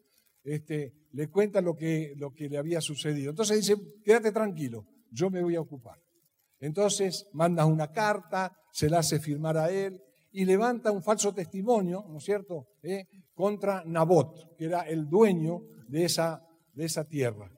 este, 0.44 0.94
le 1.12 1.28
cuenta 1.28 1.62
lo 1.62 1.76
que, 1.76 2.14
lo 2.18 2.34
que 2.34 2.50
le 2.50 2.58
había 2.58 2.82
sucedido. 2.82 3.30
Entonces 3.30 3.58
dice, 3.58 3.80
quédate 4.04 4.32
tranquilo, 4.32 4.88
yo 5.12 5.30
me 5.30 5.44
voy 5.44 5.56
a 5.56 5.62
ocupar. 5.62 6.00
Entonces 6.60 7.28
manda 7.34 7.66
una 7.66 7.92
carta, 7.92 8.52
se 8.72 8.90
la 8.90 9.00
hace 9.00 9.20
firmar 9.20 9.58
a 9.58 9.72
él 9.72 10.02
y 10.32 10.46
levanta 10.46 10.92
un 10.92 11.02
falso 11.02 11.34
testimonio, 11.34 12.06
¿no 12.08 12.18
es 12.18 12.24
cierto?, 12.24 12.68
¿Eh? 12.84 13.06
contra 13.34 13.84
Nabot, 13.86 14.58
que 14.58 14.66
era 14.66 14.82
el 14.82 15.08
dueño 15.08 15.62
de 15.88 16.06
esa, 16.06 16.46
de 16.74 16.86
esa 16.86 17.06
tierra. 17.06 17.50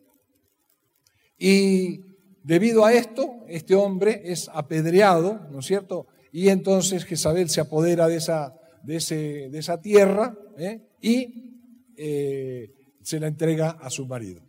Y 1.37 1.99
debido 2.43 2.85
a 2.85 2.93
esto, 2.93 3.43
este 3.47 3.73
hombre 3.73 4.21
es 4.25 4.49
apedreado, 4.53 5.47
¿no 5.49 5.59
es 5.59 5.65
cierto? 5.65 6.07
Y 6.31 6.49
entonces 6.49 7.03
Jezabel 7.03 7.49
se 7.49 7.61
apodera 7.61 8.07
de 8.07 8.17
esa, 8.17 8.55
de 8.83 8.97
ese, 8.97 9.49
de 9.49 9.57
esa 9.57 9.81
tierra 9.81 10.37
¿eh? 10.57 10.87
y 11.01 11.51
eh, 11.97 12.69
se 13.01 13.19
la 13.19 13.27
entrega 13.27 13.71
a 13.71 13.89
su 13.89 14.05
marido. 14.05 14.43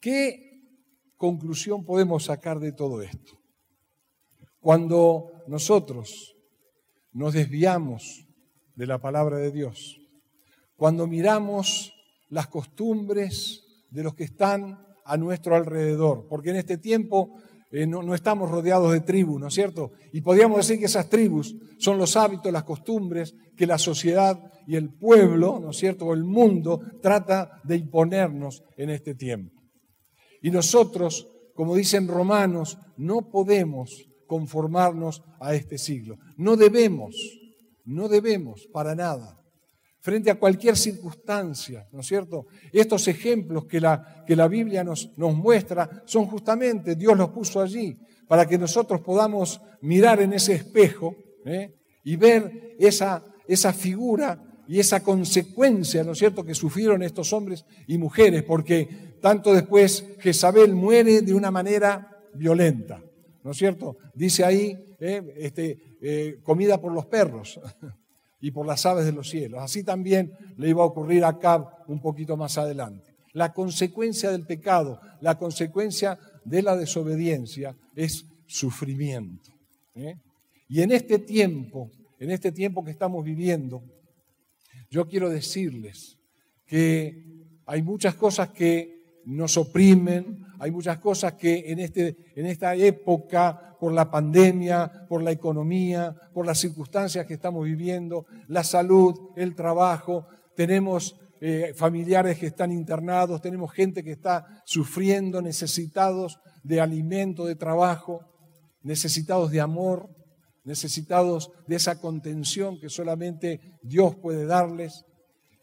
¿Qué 0.00 0.62
conclusión 1.16 1.84
podemos 1.84 2.24
sacar 2.24 2.60
de 2.60 2.72
todo 2.72 3.02
esto? 3.02 3.35
Cuando 4.66 5.44
nosotros 5.46 6.34
nos 7.12 7.34
desviamos 7.34 8.26
de 8.74 8.88
la 8.88 9.00
palabra 9.00 9.38
de 9.38 9.52
Dios, 9.52 10.00
cuando 10.74 11.06
miramos 11.06 11.92
las 12.30 12.48
costumbres 12.48 13.62
de 13.90 14.02
los 14.02 14.16
que 14.16 14.24
están 14.24 14.84
a 15.04 15.16
nuestro 15.16 15.54
alrededor, 15.54 16.26
porque 16.28 16.50
en 16.50 16.56
este 16.56 16.78
tiempo 16.78 17.36
eh, 17.70 17.86
no, 17.86 18.12
estamos 18.12 18.50
rodeados 18.50 18.92
de 18.92 19.02
tribus, 19.02 19.40
¿no 19.40 19.46
es 19.46 19.54
cierto? 19.54 19.92
Y 20.12 20.20
podríamos 20.20 20.56
decir 20.56 20.80
que 20.80 20.86
esas 20.86 21.08
tribus 21.08 21.54
son 21.78 21.96
los 21.96 22.16
hábitos, 22.16 22.50
las 22.50 22.64
costumbres 22.64 23.36
que 23.56 23.68
la 23.68 23.78
sociedad 23.78 24.50
y 24.66 24.74
el 24.74 24.92
pueblo, 24.92 25.60
¿no 25.60 25.70
es 25.70 25.76
cierto?, 25.76 26.06
o 26.06 26.12
el 26.12 26.24
mundo 26.24 26.80
trata 27.00 27.60
de 27.62 27.76
imponernos 27.76 28.64
en 28.76 28.90
este 28.90 29.14
tiempo. 29.14 29.62
Y 30.42 30.50
nosotros, 30.50 31.28
como 31.54 31.76
dicen 31.76 32.08
romanos, 32.08 32.78
no 32.96 33.30
podemos 33.30 34.08
conformarnos 34.26 35.22
a 35.40 35.54
este 35.54 35.78
siglo. 35.78 36.18
No 36.36 36.56
debemos, 36.56 37.16
no 37.84 38.08
debemos 38.08 38.66
para 38.72 38.94
nada, 38.94 39.40
frente 40.00 40.30
a 40.30 40.38
cualquier 40.38 40.76
circunstancia, 40.76 41.88
¿no 41.92 42.00
es 42.00 42.06
cierto? 42.06 42.46
Estos 42.72 43.08
ejemplos 43.08 43.66
que 43.66 43.80
la, 43.80 44.24
que 44.26 44.36
la 44.36 44.46
Biblia 44.46 44.84
nos, 44.84 45.10
nos 45.16 45.34
muestra 45.34 46.02
son 46.06 46.26
justamente, 46.26 46.94
Dios 46.94 47.18
los 47.18 47.30
puso 47.30 47.60
allí, 47.60 47.98
para 48.28 48.46
que 48.46 48.58
nosotros 48.58 49.00
podamos 49.00 49.60
mirar 49.80 50.20
en 50.20 50.32
ese 50.32 50.54
espejo 50.54 51.16
¿eh? 51.44 51.74
y 52.04 52.16
ver 52.16 52.76
esa, 52.78 53.24
esa 53.48 53.72
figura 53.72 54.42
y 54.68 54.80
esa 54.80 55.02
consecuencia, 55.02 56.02
¿no 56.04 56.12
es 56.12 56.18
cierto?, 56.18 56.44
que 56.44 56.54
sufrieron 56.54 57.02
estos 57.02 57.32
hombres 57.32 57.64
y 57.86 57.98
mujeres, 57.98 58.42
porque 58.42 59.16
tanto 59.20 59.52
después 59.52 60.04
Jezabel 60.20 60.74
muere 60.74 61.22
de 61.22 61.34
una 61.34 61.50
manera 61.50 62.16
violenta. 62.34 63.02
¿No 63.46 63.52
es 63.52 63.58
cierto? 63.58 63.96
Dice 64.12 64.44
ahí, 64.44 64.76
eh, 64.98 65.22
este, 65.36 65.78
eh, 66.02 66.40
comida 66.42 66.80
por 66.80 66.92
los 66.92 67.06
perros 67.06 67.60
y 68.40 68.50
por 68.50 68.66
las 68.66 68.84
aves 68.86 69.04
de 69.04 69.12
los 69.12 69.30
cielos. 69.30 69.62
Así 69.62 69.84
también 69.84 70.32
le 70.56 70.70
iba 70.70 70.82
a 70.82 70.86
ocurrir 70.86 71.24
a 71.24 71.38
Cab 71.38 71.68
un 71.86 72.00
poquito 72.00 72.36
más 72.36 72.58
adelante. 72.58 73.14
La 73.34 73.52
consecuencia 73.52 74.32
del 74.32 74.44
pecado, 74.46 75.00
la 75.20 75.38
consecuencia 75.38 76.18
de 76.44 76.60
la 76.60 76.76
desobediencia 76.76 77.76
es 77.94 78.26
sufrimiento. 78.46 79.52
¿eh? 79.94 80.16
Y 80.68 80.82
en 80.82 80.90
este 80.90 81.20
tiempo, 81.20 81.92
en 82.18 82.32
este 82.32 82.50
tiempo 82.50 82.82
que 82.82 82.90
estamos 82.90 83.24
viviendo, 83.24 83.84
yo 84.90 85.06
quiero 85.06 85.30
decirles 85.30 86.18
que 86.66 87.44
hay 87.64 87.80
muchas 87.80 88.16
cosas 88.16 88.50
que 88.50 88.95
nos 89.26 89.56
oprimen, 89.56 90.46
hay 90.58 90.70
muchas 90.70 90.98
cosas 90.98 91.34
que 91.34 91.70
en, 91.70 91.80
este, 91.80 92.16
en 92.34 92.46
esta 92.46 92.74
época, 92.74 93.76
por 93.78 93.92
la 93.92 94.10
pandemia, 94.10 95.06
por 95.08 95.22
la 95.22 95.32
economía, 95.32 96.14
por 96.32 96.46
las 96.46 96.58
circunstancias 96.58 97.26
que 97.26 97.34
estamos 97.34 97.64
viviendo, 97.64 98.26
la 98.48 98.64
salud, 98.64 99.30
el 99.36 99.54
trabajo, 99.54 100.26
tenemos 100.54 101.16
eh, 101.40 101.72
familiares 101.74 102.38
que 102.38 102.46
están 102.46 102.72
internados, 102.72 103.42
tenemos 103.42 103.72
gente 103.72 104.02
que 104.02 104.12
está 104.12 104.62
sufriendo, 104.64 105.42
necesitados 105.42 106.38
de 106.62 106.80
alimento, 106.80 107.44
de 107.44 107.56
trabajo, 107.56 108.20
necesitados 108.82 109.50
de 109.50 109.60
amor, 109.60 110.08
necesitados 110.64 111.50
de 111.66 111.76
esa 111.76 112.00
contención 112.00 112.78
que 112.78 112.88
solamente 112.88 113.60
Dios 113.82 114.14
puede 114.16 114.46
darles. 114.46 115.04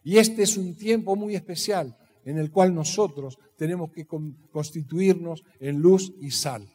Y 0.04 0.18
este 0.18 0.44
es 0.44 0.58
un 0.58 0.76
tiempo 0.76 1.16
muy 1.16 1.36
especial 1.36 1.98
en 2.26 2.38
el 2.38 2.52
cual 2.52 2.74
nosotros 2.74 3.38
tenemos 3.64 3.92
que 3.92 4.06
constituirnos 4.52 5.46
en 5.62 5.80
luz 5.80 6.14
y 6.20 6.32
sal. 6.32 6.68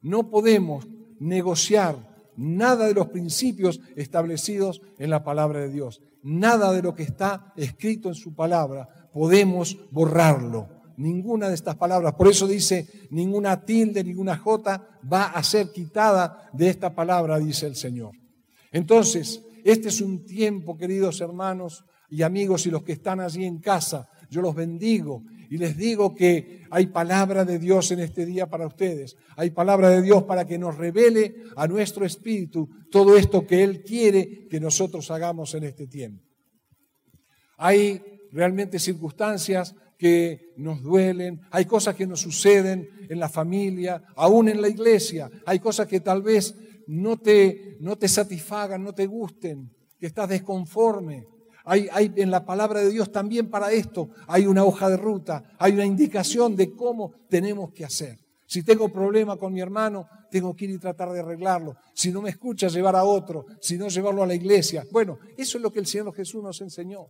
No 0.00 0.30
podemos 0.30 0.88
negociar 1.18 2.16
nada 2.34 2.86
de 2.86 2.94
los 2.94 3.08
principios 3.08 3.78
establecidos 3.94 4.80
en 4.98 5.10
la 5.10 5.22
palabra 5.22 5.60
de 5.60 5.68
Dios. 5.68 6.00
Nada 6.22 6.72
de 6.72 6.80
lo 6.80 6.94
que 6.94 7.02
está 7.02 7.52
escrito 7.58 8.08
en 8.08 8.14
su 8.14 8.34
palabra 8.34 8.88
podemos 9.12 9.76
borrarlo. 9.90 10.66
Ninguna 10.96 11.50
de 11.50 11.56
estas 11.56 11.76
palabras. 11.76 12.14
Por 12.14 12.28
eso 12.28 12.46
dice, 12.46 12.88
ninguna 13.10 13.62
tilde, 13.62 14.02
ninguna 14.02 14.38
jota 14.38 14.98
va 15.12 15.24
a 15.24 15.42
ser 15.42 15.72
quitada 15.72 16.48
de 16.54 16.70
esta 16.70 16.94
palabra, 16.94 17.38
dice 17.38 17.66
el 17.66 17.76
Señor. 17.76 18.12
Entonces, 18.72 19.44
este 19.62 19.90
es 19.90 20.00
un 20.00 20.24
tiempo, 20.24 20.78
queridos 20.78 21.20
hermanos 21.20 21.84
y 22.08 22.22
amigos 22.22 22.64
y 22.64 22.70
los 22.70 22.82
que 22.82 22.92
están 22.92 23.20
allí 23.20 23.44
en 23.44 23.58
casa, 23.58 24.08
yo 24.30 24.40
los 24.40 24.54
bendigo 24.54 25.22
y 25.50 25.58
les 25.58 25.76
digo 25.76 26.14
que 26.14 26.62
hay 26.70 26.86
palabra 26.86 27.44
de 27.44 27.58
Dios 27.58 27.90
en 27.90 27.98
este 27.98 28.24
día 28.24 28.46
para 28.46 28.68
ustedes. 28.68 29.16
Hay 29.36 29.50
palabra 29.50 29.90
de 29.90 30.00
Dios 30.00 30.22
para 30.22 30.46
que 30.46 30.58
nos 30.58 30.78
revele 30.78 31.34
a 31.56 31.66
nuestro 31.66 32.06
espíritu 32.06 32.70
todo 32.88 33.16
esto 33.16 33.44
que 33.44 33.64
Él 33.64 33.82
quiere 33.82 34.46
que 34.48 34.60
nosotros 34.60 35.10
hagamos 35.10 35.52
en 35.56 35.64
este 35.64 35.88
tiempo. 35.88 36.24
Hay 37.58 38.00
realmente 38.30 38.78
circunstancias 38.78 39.74
que 39.98 40.52
nos 40.56 40.82
duelen, 40.82 41.40
hay 41.50 41.64
cosas 41.64 41.96
que 41.96 42.06
nos 42.06 42.20
suceden 42.20 42.88
en 43.08 43.18
la 43.18 43.28
familia, 43.28 44.04
aún 44.14 44.48
en 44.48 44.62
la 44.62 44.68
iglesia, 44.68 45.28
hay 45.44 45.58
cosas 45.58 45.88
que 45.88 45.98
tal 45.98 46.22
vez 46.22 46.54
no 46.86 47.18
te, 47.18 47.76
no 47.80 47.98
te 47.98 48.06
satisfagan, 48.06 48.84
no 48.84 48.94
te 48.94 49.06
gusten, 49.06 49.68
que 49.98 50.06
estás 50.06 50.28
desconforme, 50.28 51.26
hay, 51.70 52.12
en 52.16 52.30
la 52.30 52.44
palabra 52.44 52.80
de 52.80 52.90
Dios 52.90 53.12
también 53.12 53.48
para 53.48 53.70
esto 53.70 54.10
hay 54.26 54.46
una 54.46 54.64
hoja 54.64 54.90
de 54.90 54.96
ruta, 54.96 55.54
hay 55.58 55.72
una 55.72 55.86
indicación 55.86 56.56
de 56.56 56.74
cómo 56.74 57.12
tenemos 57.28 57.72
que 57.72 57.84
hacer. 57.84 58.18
Si 58.46 58.64
tengo 58.64 58.88
problema 58.88 59.36
con 59.36 59.52
mi 59.52 59.60
hermano, 59.60 60.08
tengo 60.28 60.56
que 60.56 60.64
ir 60.64 60.72
y 60.72 60.78
tratar 60.78 61.12
de 61.12 61.20
arreglarlo. 61.20 61.76
Si 61.94 62.10
no 62.10 62.20
me 62.20 62.30
escucha, 62.30 62.66
llevar 62.66 62.96
a 62.96 63.04
otro. 63.04 63.46
Si 63.60 63.78
no, 63.78 63.86
llevarlo 63.86 64.24
a 64.24 64.26
la 64.26 64.34
iglesia. 64.34 64.84
Bueno, 64.90 65.18
eso 65.36 65.58
es 65.58 65.62
lo 65.62 65.70
que 65.70 65.78
el 65.78 65.86
Señor 65.86 66.12
Jesús 66.12 66.42
nos 66.42 66.60
enseñó. 66.60 67.06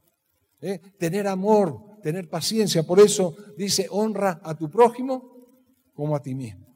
¿eh? 0.61 0.79
Tener 0.99 1.27
amor, 1.27 1.99
tener 2.03 2.29
paciencia. 2.29 2.83
Por 2.83 3.01
eso 3.01 3.35
dice, 3.57 3.87
honra 3.91 4.43
a 4.45 4.55
tu 4.55 4.69
prójimo 4.69 5.31
como 5.95 6.15
a 6.15 6.21
ti 6.21 6.35
mismo. 6.35 6.67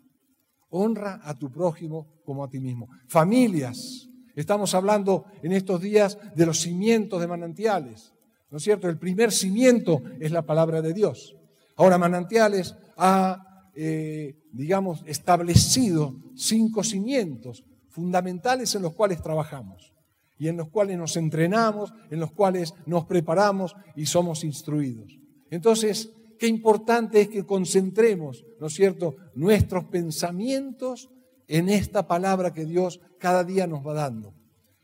Honra 0.70 1.20
a 1.22 1.38
tu 1.38 1.50
prójimo 1.50 2.22
como 2.24 2.42
a 2.42 2.48
ti 2.48 2.58
mismo. 2.58 2.88
Familias, 3.06 4.08
Estamos 4.34 4.74
hablando 4.74 5.24
en 5.42 5.52
estos 5.52 5.80
días 5.80 6.18
de 6.34 6.46
los 6.46 6.60
cimientos 6.60 7.20
de 7.20 7.26
manantiales. 7.26 8.12
¿No 8.50 8.58
es 8.58 8.64
cierto? 8.64 8.88
El 8.88 8.98
primer 8.98 9.32
cimiento 9.32 10.02
es 10.20 10.30
la 10.30 10.42
palabra 10.42 10.82
de 10.82 10.92
Dios. 10.92 11.36
Ahora, 11.76 11.98
manantiales 11.98 12.76
ha, 12.96 13.70
eh, 13.74 14.36
digamos, 14.52 15.02
establecido 15.06 16.14
cinco 16.36 16.84
cimientos 16.84 17.64
fundamentales 17.88 18.74
en 18.74 18.82
los 18.82 18.94
cuales 18.94 19.22
trabajamos 19.22 19.92
y 20.38 20.48
en 20.48 20.56
los 20.56 20.68
cuales 20.68 20.98
nos 20.98 21.16
entrenamos, 21.16 21.92
en 22.10 22.20
los 22.20 22.32
cuales 22.32 22.74
nos 22.86 23.04
preparamos 23.06 23.74
y 23.96 24.06
somos 24.06 24.44
instruidos. 24.44 25.18
Entonces, 25.50 26.10
qué 26.38 26.48
importante 26.48 27.20
es 27.20 27.28
que 27.28 27.44
concentremos, 27.44 28.44
¿no 28.60 28.66
es 28.66 28.74
cierto?, 28.74 29.16
nuestros 29.34 29.84
pensamientos 29.84 31.08
en 31.48 31.68
esta 31.68 32.06
palabra 32.06 32.52
que 32.52 32.64
Dios 32.64 33.00
cada 33.18 33.44
día 33.44 33.66
nos 33.66 33.86
va 33.86 33.94
dando. 33.94 34.34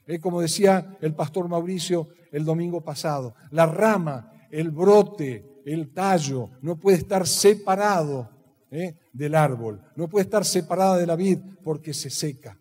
Eh, 0.06 0.18
como 0.18 0.40
decía 0.40 0.96
el 1.00 1.14
pastor 1.14 1.48
Mauricio 1.48 2.08
el 2.32 2.44
domingo 2.44 2.80
pasado, 2.80 3.34
la 3.50 3.66
rama, 3.66 4.32
el 4.50 4.70
brote, 4.70 5.62
el 5.64 5.92
tallo 5.92 6.50
no 6.62 6.76
puede 6.76 6.98
estar 6.98 7.26
separado 7.26 8.28
eh, 8.70 8.96
del 9.12 9.34
árbol, 9.34 9.80
no 9.96 10.08
puede 10.08 10.24
estar 10.24 10.44
separada 10.44 10.96
de 10.96 11.06
la 11.06 11.16
vid 11.16 11.38
porque 11.62 11.92
se 11.92 12.10
seca. 12.10 12.58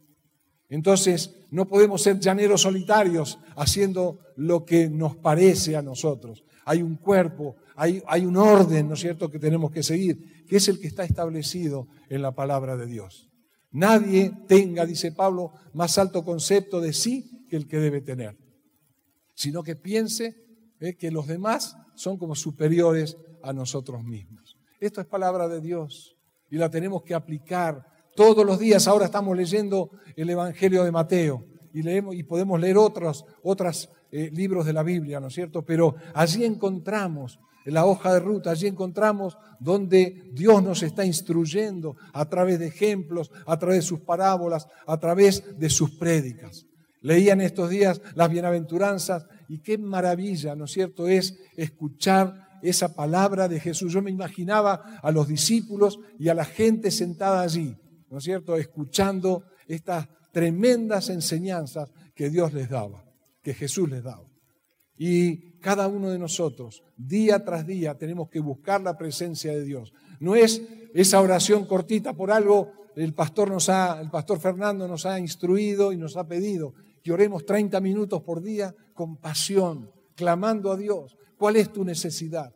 Entonces, 0.69 1.35
no 1.49 1.67
podemos 1.67 2.03
ser 2.03 2.19
llaneros 2.19 2.61
solitarios 2.61 3.39
haciendo 3.55 4.19
lo 4.35 4.65
que 4.65 4.89
nos 4.89 5.15
parece 5.15 5.75
a 5.75 5.81
nosotros. 5.81 6.43
Hay 6.65 6.83
un 6.83 6.95
cuerpo, 6.97 7.55
hay, 7.75 8.03
hay, 8.05 8.25
un 8.25 8.37
orden, 8.37 8.87
¿no 8.87 8.93
es 8.93 8.99
cierto?, 8.99 9.31
que 9.31 9.39
tenemos 9.39 9.71
que 9.71 9.81
seguir, 9.81 10.45
que 10.47 10.57
es 10.57 10.67
el 10.67 10.79
que 10.79 10.87
está 10.87 11.03
establecido 11.03 11.87
en 12.09 12.21
la 12.21 12.35
palabra 12.35 12.77
de 12.77 12.85
Dios. 12.85 13.28
Nadie 13.71 14.31
tenga, 14.47 14.85
dice 14.85 15.11
Pablo, 15.11 15.53
más 15.73 15.97
alto 15.97 16.23
concepto 16.23 16.81
de 16.81 16.93
sí 16.93 17.45
que 17.49 17.55
el 17.55 17.67
que 17.67 17.77
debe 17.77 18.01
tener, 18.01 18.37
sino 19.35 19.63
que 19.63 19.75
piense 19.75 20.35
¿eh? 20.79 20.95
que 20.95 21.11
los 21.11 21.27
demás 21.27 21.77
son 21.95 22.17
como 22.17 22.35
superiores 22.35 23.17
a 23.43 23.53
nosotros 23.53 24.03
mismos. 24.03 24.57
Esto 24.79 25.01
es 25.01 25.07
palabra 25.07 25.47
de 25.47 25.61
Dios 25.61 26.15
y 26.49 26.57
la 26.57 26.69
tenemos 26.69 27.03
que 27.03 27.13
aplicar 27.13 27.85
todos 28.15 28.45
los 28.45 28.59
días. 28.59 28.87
Ahora 28.87 29.05
estamos 29.05 29.35
leyendo 29.37 29.91
el 30.15 30.29
Evangelio 30.29 30.83
de 30.83 30.91
Mateo 30.91 31.45
y, 31.73 31.83
leemos, 31.83 32.15
y 32.15 32.23
podemos 32.23 32.59
leer 32.59 32.77
otros, 32.77 33.25
eh, 34.11 34.31
libros 34.33 34.65
de 34.65 34.73
la 34.73 34.83
Biblia, 34.83 35.19
¿no 35.19 35.27
es 35.27 35.33
cierto? 35.33 35.63
Pero 35.63 35.95
allí 36.13 36.43
encontramos 36.43 37.39
en 37.69 37.75
la 37.75 37.85
hoja 37.85 38.15
de 38.15 38.19
ruta, 38.19 38.49
allí 38.49 38.65
encontramos 38.65 39.37
donde 39.59 40.31
Dios 40.33 40.63
nos 40.63 40.81
está 40.81 41.05
instruyendo 41.05 41.95
a 42.13 42.27
través 42.27 42.57
de 42.57 42.65
ejemplos, 42.65 43.29
a 43.45 43.59
través 43.59 43.77
de 43.77 43.81
sus 43.83 43.99
parábolas, 43.99 44.67
a 44.87 44.99
través 44.99 45.43
de 45.55 45.69
sus 45.69 45.91
prédicas. 45.91 46.65
Leía 47.01 47.33
en 47.33 47.41
estos 47.41 47.69
días 47.69 48.01
las 48.15 48.31
bienaventuranzas 48.31 49.27
y 49.47 49.59
qué 49.59 49.77
maravilla, 49.77 50.55
¿no 50.55 50.65
es 50.65 50.71
cierto?, 50.71 51.07
es 51.07 51.37
escuchar 51.55 52.57
esa 52.63 52.95
palabra 52.95 53.47
de 53.47 53.59
Jesús. 53.59 53.93
Yo 53.93 54.01
me 54.01 54.09
imaginaba 54.09 54.99
a 55.03 55.11
los 55.11 55.27
discípulos 55.27 55.99
y 56.17 56.29
a 56.29 56.33
la 56.33 56.45
gente 56.45 56.89
sentada 56.89 57.41
allí, 57.41 57.77
¿no 58.09 58.17
es 58.17 58.23
cierto?, 58.23 58.57
escuchando 58.57 59.43
estas 59.67 60.07
tremendas 60.31 61.09
enseñanzas 61.09 61.91
que 62.15 62.31
Dios 62.31 62.51
les 62.51 62.67
daba, 62.67 63.05
que 63.43 63.53
Jesús 63.53 63.87
les 63.91 64.03
daba. 64.03 64.28
Y 64.99 65.53
cada 65.61 65.87
uno 65.87 66.09
de 66.09 66.19
nosotros, 66.19 66.83
día 66.97 67.43
tras 67.45 67.65
día, 67.65 67.97
tenemos 67.97 68.29
que 68.29 68.41
buscar 68.41 68.81
la 68.81 68.97
presencia 68.97 69.53
de 69.53 69.63
Dios. 69.63 69.93
No 70.19 70.35
es 70.35 70.61
esa 70.93 71.21
oración 71.21 71.65
cortita 71.65 72.13
por 72.13 72.31
algo, 72.31 72.73
el 72.97 73.13
pastor 73.13 73.49
nos 73.49 73.69
ha, 73.69 74.01
el 74.01 74.09
pastor 74.09 74.39
Fernando 74.41 74.89
nos 74.89 75.05
ha 75.05 75.17
instruido 75.17 75.93
y 75.93 75.97
nos 75.97 76.17
ha 76.17 76.27
pedido 76.27 76.73
que 77.01 77.13
oremos 77.13 77.45
30 77.45 77.79
minutos 77.79 78.21
por 78.23 78.41
día 78.41 78.75
con 78.93 79.15
pasión, 79.15 79.89
clamando 80.15 80.69
a 80.69 80.75
Dios. 80.75 81.17
¿Cuál 81.37 81.55
es 81.55 81.71
tu 81.71 81.85
necesidad? 81.85 82.53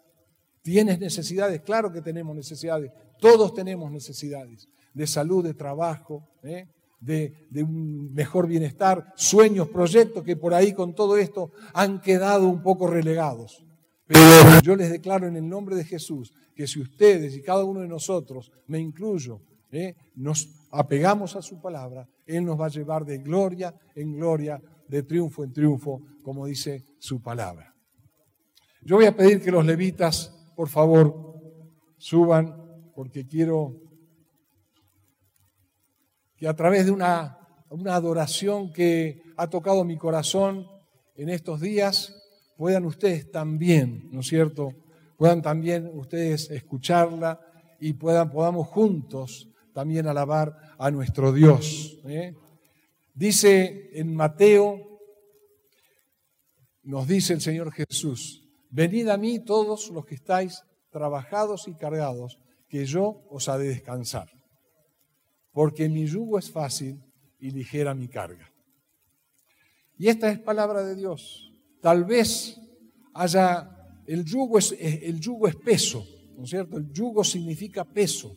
¿Tienes 0.61 0.99
necesidades? 0.99 1.61
Claro 1.61 1.93
que 1.93 2.01
tenemos 2.01 2.35
necesidades. 2.35 2.91
Todos 3.21 3.53
tenemos 3.53 3.89
necesidades 3.89 4.67
de 4.93 5.07
salud, 5.07 5.45
de 5.45 5.53
trabajo, 5.53 6.27
¿eh? 6.43 6.67
De, 7.03 7.33
un 7.63 8.13
mejor 8.13 8.47
bienestar, 8.47 9.13
sueños, 9.15 9.67
proyectos 9.67 10.23
que 10.23 10.35
por 10.35 10.53
ahí 10.53 10.73
con 10.73 10.93
todo 10.95 11.17
esto 11.17 11.51
han 11.73 11.99
quedado 12.01 12.47
un 12.47 12.61
poco 12.61 12.87
relegados. 12.87 13.65
Pero 14.07 14.21
yo 14.61 14.75
les 14.75 14.91
declaro 14.91 15.27
en 15.27 15.35
el 15.35 15.47
nombre 15.47 15.75
de 15.75 15.83
Jesús 15.83 16.33
que 16.55 16.67
si 16.67 16.81
ustedes 16.81 17.35
y 17.35 17.41
cada 17.41 17.63
uno 17.63 17.81
de 17.81 17.87
nosotros, 17.87 18.51
me 18.67 18.79
incluyo, 18.79 19.41
¿eh? 19.71 19.95
nos 20.15 20.49
apegamos 20.71 21.35
a 21.35 21.41
su 21.41 21.61
palabra, 21.61 22.07
Él 22.25 22.45
nos 22.45 22.59
va 22.59 22.67
a 22.67 22.69
llevar 22.69 23.05
de 23.05 23.17
gloria 23.17 23.73
en 23.95 24.13
gloria, 24.13 24.61
de 24.87 25.03
triunfo 25.03 25.43
en 25.43 25.53
triunfo, 25.53 26.01
como 26.21 26.45
dice 26.45 26.83
su 26.99 27.21
palabra. 27.21 27.73
Yo 28.81 28.97
voy 28.97 29.05
a 29.05 29.15
pedir 29.15 29.41
que 29.41 29.51
los 29.51 29.65
levitas, 29.65 30.33
por 30.55 30.69
favor, 30.69 31.33
suban, 31.97 32.55
porque 32.95 33.25
quiero 33.25 33.77
que 36.43 36.49
a 36.49 36.55
través 36.57 36.85
de 36.85 36.91
una, 36.91 37.37
una 37.69 37.95
adoración 37.95 38.73
que 38.73 39.21
ha 39.37 39.49
tocado 39.49 39.85
mi 39.85 39.97
corazón 39.97 40.67
en 41.15 41.29
estos 41.29 41.61
días, 41.61 42.13
puedan 42.57 42.83
ustedes 42.83 43.31
también, 43.31 44.09
¿no 44.11 44.19
es 44.19 44.27
cierto? 44.27 44.73
Puedan 45.15 45.41
también 45.41 45.89
ustedes 45.93 46.51
escucharla 46.51 47.39
y 47.79 47.93
puedan, 47.93 48.29
podamos 48.29 48.67
juntos 48.67 49.47
también 49.73 50.05
alabar 50.05 50.53
a 50.77 50.91
nuestro 50.91 51.31
Dios. 51.31 51.97
¿eh? 52.03 52.35
Dice 53.13 53.91
en 53.93 54.13
Mateo, 54.13 54.99
nos 56.81 57.07
dice 57.07 57.31
el 57.31 57.39
Señor 57.39 57.71
Jesús, 57.71 58.43
venid 58.69 59.07
a 59.07 59.15
mí 59.15 59.39
todos 59.39 59.89
los 59.91 60.05
que 60.05 60.15
estáis 60.15 60.61
trabajados 60.91 61.69
y 61.69 61.75
cargados, 61.75 62.37
que 62.67 62.85
yo 62.85 63.23
os 63.29 63.47
ha 63.47 63.57
de 63.57 63.69
descansar. 63.69 64.27
Porque 65.53 65.87
mi 65.87 66.05
yugo 66.05 66.37
es 66.37 66.51
fácil 66.51 67.01
y 67.39 67.51
ligera 67.51 67.93
mi 67.93 68.09
carga. 68.09 68.51
Y 69.97 70.09
esta 70.09 70.29
es 70.29 70.39
palabra 70.39 70.83
de 70.83 70.95
Dios. 70.95 71.53
Tal 71.81 72.03
vez 72.03 72.59
haya, 73.13 73.69
el 74.05 74.25
yugo 74.25 74.57
es, 74.57 74.75
el 74.79 75.19
yugo 75.19 75.47
es 75.47 75.55
peso, 75.55 76.05
¿no 76.35 76.43
es 76.43 76.49
cierto? 76.49 76.77
El 76.77 76.91
yugo 76.91 77.23
significa 77.23 77.85
peso. 77.85 78.35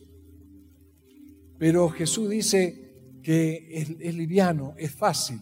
Pero 1.58 1.88
Jesús 1.88 2.28
dice 2.28 2.86
que 3.22 3.66
es, 3.72 4.14
liviano, 4.14 4.74
es 4.76 4.92
fácil. 4.92 5.40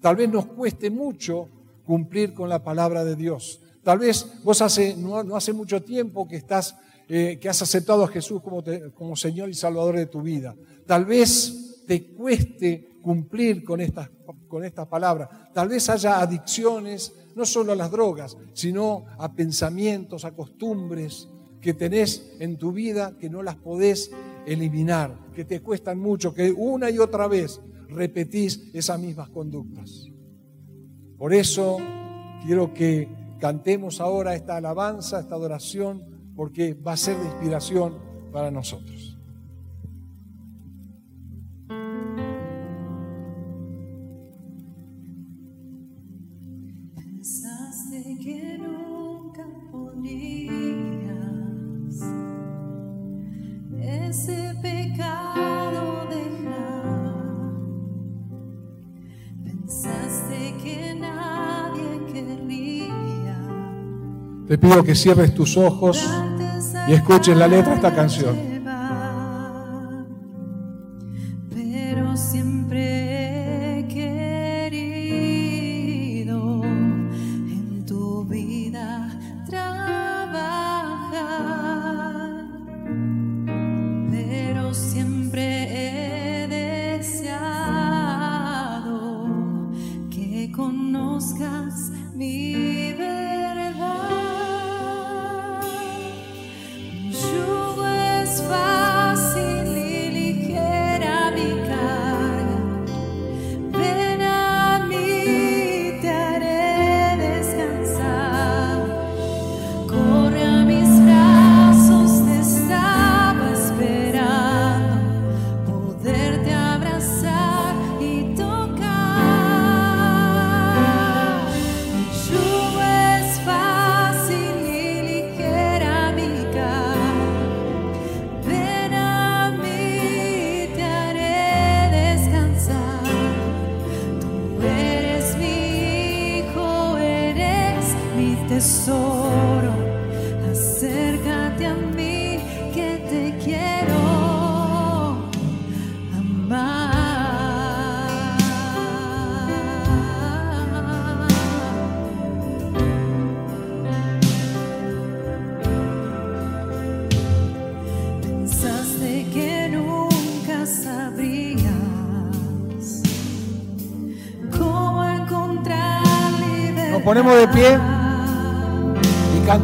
Tal 0.00 0.16
vez 0.16 0.28
nos 0.28 0.46
cueste 0.46 0.90
mucho 0.90 1.48
cumplir 1.84 2.34
con 2.34 2.48
la 2.48 2.62
palabra 2.62 3.04
de 3.04 3.16
Dios. 3.16 3.60
Tal 3.82 3.98
vez 3.98 4.42
vos 4.42 4.60
hace, 4.60 4.96
no, 4.96 5.18
hace 5.36 5.52
mucho 5.52 5.82
tiempo 5.82 6.26
que, 6.26 6.36
estás, 6.36 6.76
eh, 7.08 7.38
que 7.40 7.48
has 7.48 7.60
aceptado 7.60 8.04
a 8.04 8.08
Jesús 8.08 8.40
como, 8.42 8.62
como 8.94 9.16
Señor 9.16 9.48
y 9.50 9.54
Salvador 9.54 9.96
de 9.96 10.06
tu 10.06 10.22
vida. 10.22 10.54
Tal 10.86 11.04
vez 11.04 11.84
te 11.86 12.06
cueste 12.12 12.98
cumplir 13.02 13.62
con 13.64 13.80
estas, 13.80 14.10
con 14.48 14.64
estas 14.64 14.86
palabras. 14.88 15.28
Tal 15.52 15.68
vez 15.68 15.88
haya 15.90 16.20
adicciones, 16.20 17.12
no 17.34 17.44
solo 17.44 17.72
a 17.72 17.76
las 17.76 17.90
drogas, 17.90 18.36
sino 18.54 19.04
a 19.18 19.34
pensamientos, 19.34 20.24
a 20.24 20.32
costumbres 20.32 21.28
que 21.60 21.74
tenés 21.74 22.36
en 22.40 22.56
tu 22.56 22.72
vida 22.72 23.16
que 23.18 23.28
no 23.28 23.42
las 23.42 23.56
podés 23.56 24.10
eliminar, 24.46 25.18
que 25.34 25.44
te 25.44 25.60
cuestan 25.60 25.98
mucho, 25.98 26.34
que 26.34 26.52
una 26.52 26.90
y 26.90 26.98
otra 26.98 27.28
vez 27.28 27.60
repetís 27.88 28.70
esas 28.72 28.98
mismas 28.98 29.28
conductas. 29.30 30.08
Por 31.18 31.32
eso 31.32 31.78
quiero 32.44 32.74
que 32.74 33.08
cantemos 33.40 34.00
ahora 34.00 34.34
esta 34.34 34.56
alabanza, 34.56 35.20
esta 35.20 35.34
adoración, 35.34 36.13
porque 36.36 36.74
va 36.74 36.92
a 36.92 36.96
ser 36.96 37.16
de 37.16 37.24
inspiración 37.24 37.94
para 38.32 38.50
nosotros. 38.50 39.13
Pido 64.64 64.82
que 64.82 64.94
cierres 64.94 65.34
tus 65.34 65.58
ojos 65.58 66.02
y 66.88 66.94
escuches 66.94 67.36
la 67.36 67.46
letra 67.46 67.72
de 67.72 67.76
esta 67.76 67.94
canción. 67.94 68.53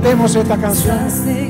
Cantemos 0.00 0.34
esta 0.34 0.56
canción. 0.56 1.49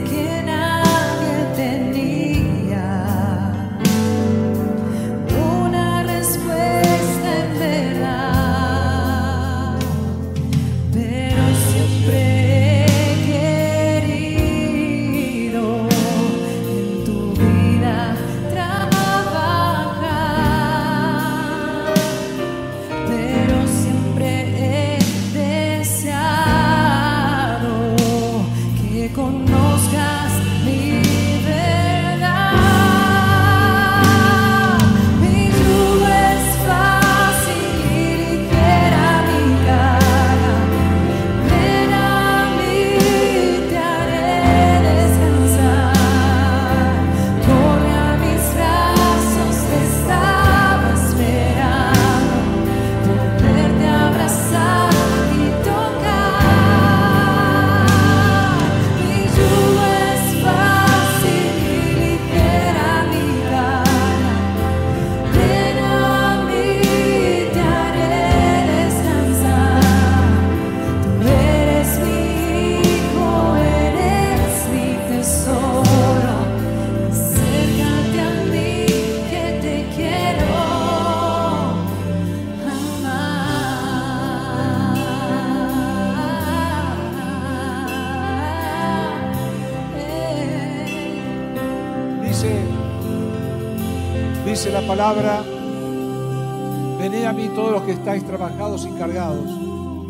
Todos 97.55 97.73
los 97.73 97.83
que 97.83 97.93
estáis 97.93 98.25
trabajados 98.25 98.87
y 98.87 98.99
cargados, 98.99 99.51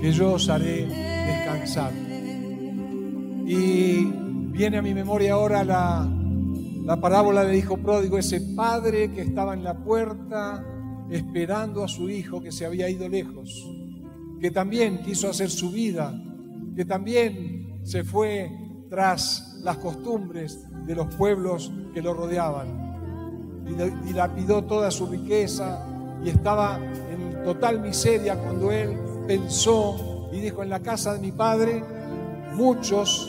que 0.00 0.12
yo 0.12 0.32
os 0.32 0.48
haré 0.48 0.86
descansar. 0.86 1.92
Y 3.46 4.04
viene 4.52 4.78
a 4.78 4.82
mi 4.82 4.94
memoria 4.94 5.34
ahora 5.34 5.64
la, 5.64 6.08
la 6.84 7.00
parábola 7.00 7.44
del 7.44 7.56
hijo 7.56 7.76
pródigo, 7.76 8.18
ese 8.18 8.40
padre 8.40 9.10
que 9.12 9.22
estaba 9.22 9.54
en 9.54 9.64
la 9.64 9.74
puerta 9.74 10.64
esperando 11.10 11.82
a 11.82 11.88
su 11.88 12.08
hijo 12.08 12.40
que 12.40 12.52
se 12.52 12.64
había 12.64 12.88
ido 12.88 13.08
lejos, 13.08 13.68
que 14.40 14.50
también 14.50 15.02
quiso 15.02 15.28
hacer 15.28 15.50
su 15.50 15.70
vida, 15.70 16.14
que 16.76 16.84
también 16.84 17.80
se 17.82 18.04
fue 18.04 18.50
tras 18.88 19.58
las 19.62 19.76
costumbres 19.78 20.66
de 20.86 20.94
los 20.94 21.14
pueblos 21.14 21.72
que 21.92 22.02
lo 22.02 22.14
rodeaban. 22.14 22.88
Y 23.66 24.06
dilapidó 24.06 24.64
toda 24.64 24.90
su 24.90 25.06
riqueza 25.06 25.86
y 26.24 26.28
estaba 26.28 26.80
total 27.54 27.80
miseria 27.80 28.36
cuando 28.36 28.70
él 28.70 28.96
pensó 29.26 30.28
y 30.30 30.38
dijo, 30.38 30.62
en 30.62 30.70
la 30.70 30.78
casa 30.78 31.14
de 31.14 31.18
mi 31.18 31.32
padre 31.32 31.82
muchos 32.54 33.28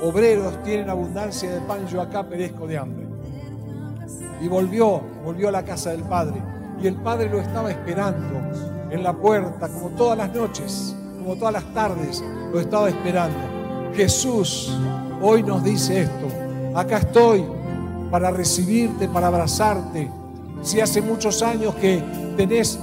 obreros 0.00 0.62
tienen 0.62 0.88
abundancia 0.88 1.50
de 1.50 1.60
pan, 1.62 1.84
yo 1.88 2.00
acá 2.00 2.22
perezco 2.22 2.68
de 2.68 2.78
hambre. 2.78 3.08
Y 4.40 4.46
volvió, 4.46 5.00
volvió 5.24 5.48
a 5.48 5.50
la 5.50 5.64
casa 5.64 5.90
del 5.90 6.04
padre. 6.04 6.40
Y 6.80 6.86
el 6.86 6.94
padre 6.94 7.28
lo 7.28 7.40
estaba 7.40 7.72
esperando 7.72 8.38
en 8.88 9.02
la 9.02 9.12
puerta, 9.14 9.68
como 9.68 9.88
todas 9.96 10.16
las 10.16 10.32
noches, 10.32 10.94
como 11.18 11.34
todas 11.34 11.52
las 11.52 11.74
tardes, 11.74 12.22
lo 12.52 12.60
estaba 12.60 12.88
esperando. 12.88 13.36
Jesús 13.94 14.78
hoy 15.20 15.42
nos 15.42 15.64
dice 15.64 16.02
esto. 16.02 16.28
Acá 16.76 16.98
estoy 16.98 17.44
para 18.12 18.30
recibirte, 18.30 19.08
para 19.08 19.26
abrazarte. 19.26 20.08
Si 20.62 20.80
hace 20.80 21.02
muchos 21.02 21.42
años 21.42 21.74
que 21.74 22.00
tenés, 22.36 22.78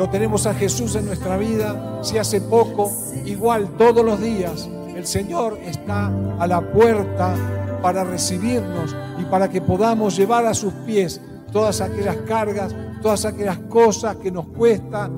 lo 0.00 0.08
tenemos 0.08 0.46
a 0.46 0.54
Jesús 0.54 0.96
en 0.96 1.04
nuestra 1.04 1.36
vida, 1.36 1.98
si 2.02 2.16
hace 2.16 2.40
poco, 2.40 2.90
igual 3.26 3.68
todos 3.76 4.02
los 4.02 4.18
días, 4.18 4.66
el 4.96 5.06
Señor 5.06 5.58
está 5.62 6.10
a 6.38 6.46
la 6.46 6.62
puerta 6.72 7.34
para 7.82 8.02
recibirnos 8.02 8.96
y 9.18 9.24
para 9.24 9.50
que 9.50 9.60
podamos 9.60 10.16
llevar 10.16 10.46
a 10.46 10.54
sus 10.54 10.72
pies 10.86 11.20
todas 11.52 11.82
aquellas 11.82 12.16
cargas, 12.26 12.74
todas 13.02 13.26
aquellas 13.26 13.58
cosas 13.68 14.16
que 14.16 14.30
nos 14.30 14.46
cuesta, 14.46 15.10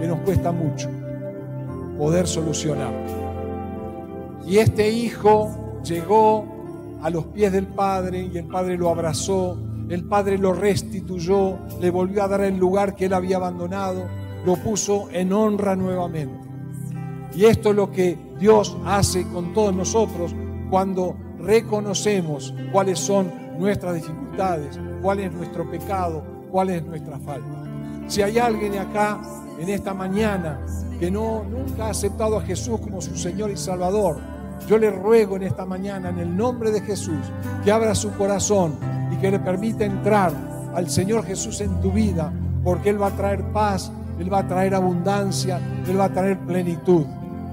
que 0.00 0.08
nos 0.08 0.18
cuesta 0.22 0.50
mucho 0.50 0.90
poder 1.96 2.26
solucionar. 2.26 2.94
Y 4.44 4.58
este 4.58 4.90
hijo 4.90 5.80
llegó 5.84 6.44
a 7.00 7.10
los 7.10 7.26
pies 7.26 7.52
del 7.52 7.68
Padre 7.68 8.28
y 8.34 8.38
el 8.38 8.46
Padre 8.46 8.76
lo 8.76 8.88
abrazó, 8.88 9.56
el 9.88 10.04
Padre 10.04 10.38
lo 10.38 10.52
restituyó, 10.52 11.58
le 11.80 11.90
volvió 11.90 12.24
a 12.24 12.28
dar 12.28 12.40
el 12.40 12.58
lugar 12.58 12.94
que 12.94 13.06
él 13.06 13.14
había 13.14 13.36
abandonado, 13.36 14.06
lo 14.44 14.56
puso 14.56 15.08
en 15.12 15.32
honra 15.32 15.76
nuevamente. 15.76 16.46
Y 17.34 17.44
esto 17.44 17.70
es 17.70 17.76
lo 17.76 17.92
que 17.92 18.18
Dios 18.38 18.76
hace 18.84 19.26
con 19.28 19.52
todos 19.52 19.74
nosotros 19.74 20.34
cuando 20.70 21.16
reconocemos 21.38 22.54
cuáles 22.72 22.98
son 22.98 23.30
nuestras 23.58 23.94
dificultades, 23.94 24.78
cuál 25.02 25.20
es 25.20 25.32
nuestro 25.32 25.70
pecado, 25.70 26.22
cuál 26.50 26.70
es 26.70 26.84
nuestra 26.84 27.18
falta. 27.18 27.64
Si 28.08 28.22
hay 28.22 28.38
alguien 28.38 28.78
acá 28.78 29.20
en 29.58 29.68
esta 29.68 29.94
mañana 29.94 30.60
que 30.98 31.10
no 31.10 31.44
nunca 31.44 31.86
ha 31.86 31.90
aceptado 31.90 32.38
a 32.38 32.42
Jesús 32.42 32.80
como 32.80 33.00
su 33.00 33.16
Señor 33.16 33.50
y 33.50 33.56
Salvador, 33.56 34.18
yo 34.66 34.78
le 34.78 34.90
ruego 34.90 35.36
en 35.36 35.44
esta 35.44 35.64
mañana 35.64 36.08
en 36.08 36.18
el 36.18 36.36
nombre 36.36 36.70
de 36.70 36.80
Jesús 36.80 37.18
que 37.64 37.70
abra 37.70 37.94
su 37.94 38.12
corazón 38.12 38.74
y 39.12 39.16
que 39.16 39.30
le 39.30 39.38
permita 39.38 39.84
entrar 39.84 40.32
al 40.74 40.90
Señor 40.90 41.24
Jesús 41.24 41.60
en 41.60 41.80
tu 41.80 41.92
vida, 41.92 42.32
porque 42.64 42.90
Él 42.90 43.00
va 43.00 43.08
a 43.08 43.16
traer 43.16 43.42
paz, 43.52 43.90
Él 44.18 44.32
va 44.32 44.40
a 44.40 44.48
traer 44.48 44.74
abundancia, 44.74 45.60
Él 45.86 45.98
va 45.98 46.06
a 46.06 46.12
traer 46.12 46.38
plenitud. 46.40 47.04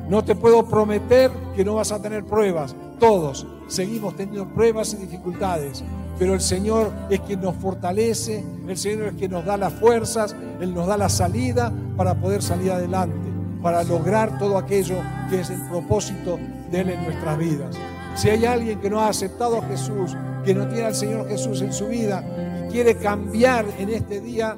No 0.10 0.24
te 0.24 0.36
puedo 0.36 0.66
prometer 0.66 1.32
que 1.56 1.64
no 1.64 1.76
vas 1.76 1.92
a 1.92 2.02
tener 2.02 2.26
pruebas. 2.26 2.76
Todos 3.00 3.48
seguimos 3.68 4.16
teniendo 4.16 4.48
pruebas 4.48 4.94
y 4.94 4.98
dificultades. 4.98 5.84
Pero 6.20 6.34
el 6.34 6.42
Señor 6.42 6.92
es 7.10 7.22
quien 7.22 7.42
nos 7.42 7.56
fortalece, 7.56 8.44
el 8.68 8.78
Señor 8.78 9.08
es 9.08 9.14
quien 9.14 9.32
nos 9.32 9.46
da 9.46 9.58
las 9.58 9.74
fuerzas, 9.74 10.36
Él 10.60 10.74
nos 10.74 10.88
da 10.88 10.98
la 10.98 11.10
salida 11.10 11.72
para 11.98 12.16
poder 12.16 12.42
salir 12.44 12.72
adelante, 12.72 13.30
para 13.62 13.84
lograr 13.84 14.38
todo 14.38 14.58
aquello 14.58 14.96
que 15.30 15.40
es 15.40 15.50
el 15.50 15.62
propósito 15.70 16.38
Él 16.74 16.90
en 16.90 17.04
nuestras 17.04 17.38
vidas. 17.38 17.76
Si 18.16 18.30
hay 18.30 18.46
alguien 18.46 18.80
que 18.80 18.90
no 18.90 19.00
ha 19.00 19.10
aceptado 19.10 19.60
a 19.60 19.66
Jesús, 19.68 20.16
que 20.44 20.54
no 20.54 20.68
tiene 20.68 20.86
al 20.86 20.96
Señor 20.96 21.28
Jesús 21.28 21.62
en 21.62 21.74
su 21.74 21.88
vida 21.88 22.24
y 22.68 22.72
quiere 22.72 22.96
cambiar 22.96 23.66
en 23.80 23.90
este 23.90 24.22
día, 24.22 24.58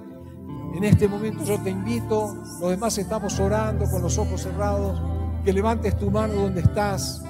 en 0.75 0.83
este 0.83 1.07
momento 1.07 1.43
yo 1.45 1.61
te 1.61 1.69
invito, 1.69 2.35
los 2.59 2.69
demás 2.69 2.97
estamos 2.97 3.39
orando 3.39 3.89
con 3.89 4.01
los 4.01 4.17
ojos 4.17 4.41
cerrados, 4.41 5.01
que 5.45 5.53
levantes 5.53 5.97
tu 5.97 6.11
mano 6.11 6.33
donde 6.33 6.61
estás. 6.61 7.23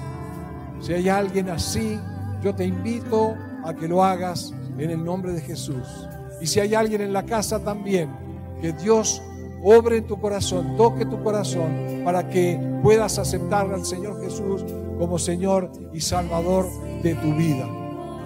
Si 0.80 0.92
hay 0.92 1.08
alguien 1.08 1.50
así, 1.50 2.00
yo 2.42 2.54
te 2.54 2.64
invito 2.64 3.36
a 3.64 3.74
que 3.74 3.86
lo 3.86 4.02
hagas 4.02 4.52
en 4.78 4.90
el 4.90 5.04
nombre 5.04 5.32
de 5.32 5.40
Jesús. 5.40 6.08
Y 6.40 6.46
si 6.46 6.60
hay 6.60 6.74
alguien 6.74 7.02
en 7.02 7.12
la 7.12 7.24
casa 7.24 7.60
también, 7.60 8.10
que 8.60 8.72
Dios 8.72 9.22
obre 9.62 9.98
en 9.98 10.06
tu 10.06 10.20
corazón, 10.20 10.76
toque 10.76 11.04
tu 11.06 11.22
corazón 11.22 12.02
para 12.04 12.28
que 12.28 12.60
puedas 12.82 13.18
aceptar 13.18 13.72
al 13.72 13.84
Señor 13.84 14.20
Jesús 14.22 14.64
como 14.98 15.18
Señor 15.18 15.70
y 15.92 16.00
Salvador 16.00 16.66
de 17.02 17.14
tu 17.14 17.34
vida. 17.34 17.66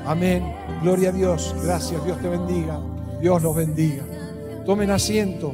Amén. 0.06 0.54
Gloria 0.82 1.10
a 1.10 1.12
Dios. 1.12 1.54
Gracias. 1.62 2.04
Dios 2.04 2.18
te 2.20 2.28
bendiga. 2.28 2.80
Dios 3.20 3.42
los 3.42 3.54
bendiga. 3.54 4.02
Tomen 4.64 4.90
asiento. 4.90 5.52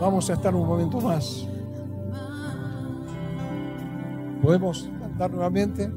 Vamos 0.00 0.30
a 0.30 0.34
estar 0.34 0.54
un 0.54 0.66
momento 0.66 1.00
más. 1.00 1.46
¿Podemos 4.42 4.88
cantar 5.00 5.30
nuevamente? 5.30 5.90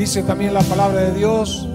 Dice 0.00 0.22
también 0.22 0.54
la 0.54 0.62
palabra 0.62 1.02
de 1.10 1.18
Dios, 1.18 1.68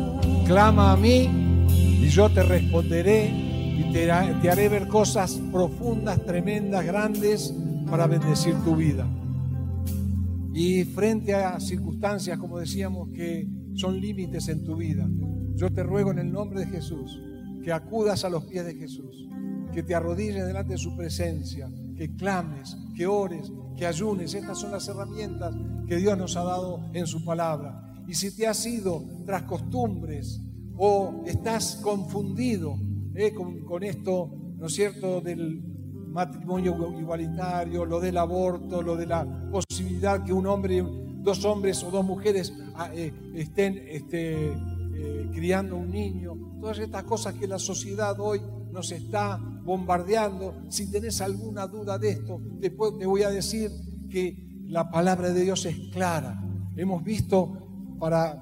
clama 0.48 0.92
a 0.92 0.98
mí 0.98 1.30
y 1.70 2.08
yo 2.08 2.28
te 2.34 2.42
responderé 2.42 3.28
y 3.30 3.92
te, 3.94 4.12
ha- 4.12 4.42
te 4.42 4.50
haré 4.50 4.68
ver 4.68 4.88
cosas 4.88 5.40
profundas, 5.52 6.26
tremendas, 6.26 6.84
grandes 6.84 7.54
para 7.88 8.08
bendecir 8.08 8.56
tu 8.64 8.76
vida. 8.76 9.08
Y 10.56 10.86
frente 10.86 11.36
a 11.36 11.60
circunstancias, 11.60 12.40
como 12.40 12.58
decíamos, 12.58 13.10
que 13.14 13.48
son 13.76 14.02
límites 14.02 14.48
en 14.48 14.64
tu 14.64 14.76
vida, 14.76 15.08
yo 15.54 15.72
te 15.72 15.84
ruego 15.84 16.10
en 16.10 16.18
el 16.18 16.32
nombre 16.32 16.62
de 16.62 16.66
Jesús 16.66 17.22
que 17.64 17.72
acudas 17.72 18.26
a 18.26 18.30
los 18.32 18.46
pies 18.46 18.66
de 18.66 18.74
Jesús, 18.74 19.30
que 19.72 19.84
te 19.84 19.94
arrodilles 19.94 20.48
delante 20.48 20.74
de 20.74 20.80
su 20.80 20.96
presencia, 20.96 21.70
que 21.96 22.16
clames, 22.16 22.76
que 22.96 23.06
ores, 23.06 23.52
que 23.78 23.86
ayunes. 23.86 24.34
Estas 24.34 24.58
son 24.60 24.72
las 24.72 24.88
herramientas 24.88 25.56
que 25.88 25.98
Dios 25.98 26.18
nos 26.18 26.36
ha 26.38 26.44
dado 26.44 26.90
en 26.96 27.06
su 27.06 27.24
palabra. 27.24 27.84
Y 28.08 28.14
si 28.14 28.36
te 28.36 28.48
has 28.48 28.66
ido 28.66 29.04
tras 29.26 29.44
costumbres 29.44 30.42
o 30.78 31.24
estás 31.26 31.78
confundido 31.82 32.78
eh, 33.16 33.34
con, 33.34 33.84
esto, 33.84 34.30
¿no 34.58 34.68
es 34.68 34.74
cierto?, 34.74 35.22
del 35.22 35.62
matrimonio 36.08 36.76
igualitario, 37.00 37.86
lo 37.86 38.00
del 38.00 38.18
aborto, 38.18 38.82
lo 38.82 38.96
de 38.96 39.06
la 39.06 39.50
posibilidad 39.52 40.24
que 40.24 40.34
un 40.34 40.48
hombre, 40.48 40.84
dos 41.22 41.44
hombres 41.46 41.84
o 41.84 41.92
dos 41.92 42.06
mujeres 42.06 42.54
ah, 42.76 42.90
eh, 42.94 43.12
estén 43.34 43.78
este, 43.88 44.52
eh, 44.52 45.30
criando 45.34 45.76
un 45.76 45.92
niño, 45.92 46.36
todas 46.60 46.80
estas 46.80 47.04
cosas 47.04 47.34
que 47.34 47.48
la 47.48 47.60
sociedad 47.60 48.20
hoy 48.20 48.42
nos 48.72 48.92
está 48.92 49.38
bombardeando. 49.64 50.56
Si 50.70 50.92
tenés 50.92 51.22
alguna 51.22 51.68
duda 51.68 51.98
de 51.98 52.12
esto, 52.12 52.40
después 52.60 52.98
te 53.00 53.06
voy 53.06 53.24
a 53.24 53.30
decir 53.30 53.72
que 54.10 54.64
la 54.68 54.90
palabra 54.90 55.32
de 55.32 55.42
Dios 55.44 55.66
es 55.66 55.78
clara. 55.92 56.42
Hemos 56.76 57.04
visto 57.04 57.65
para, 58.00 58.38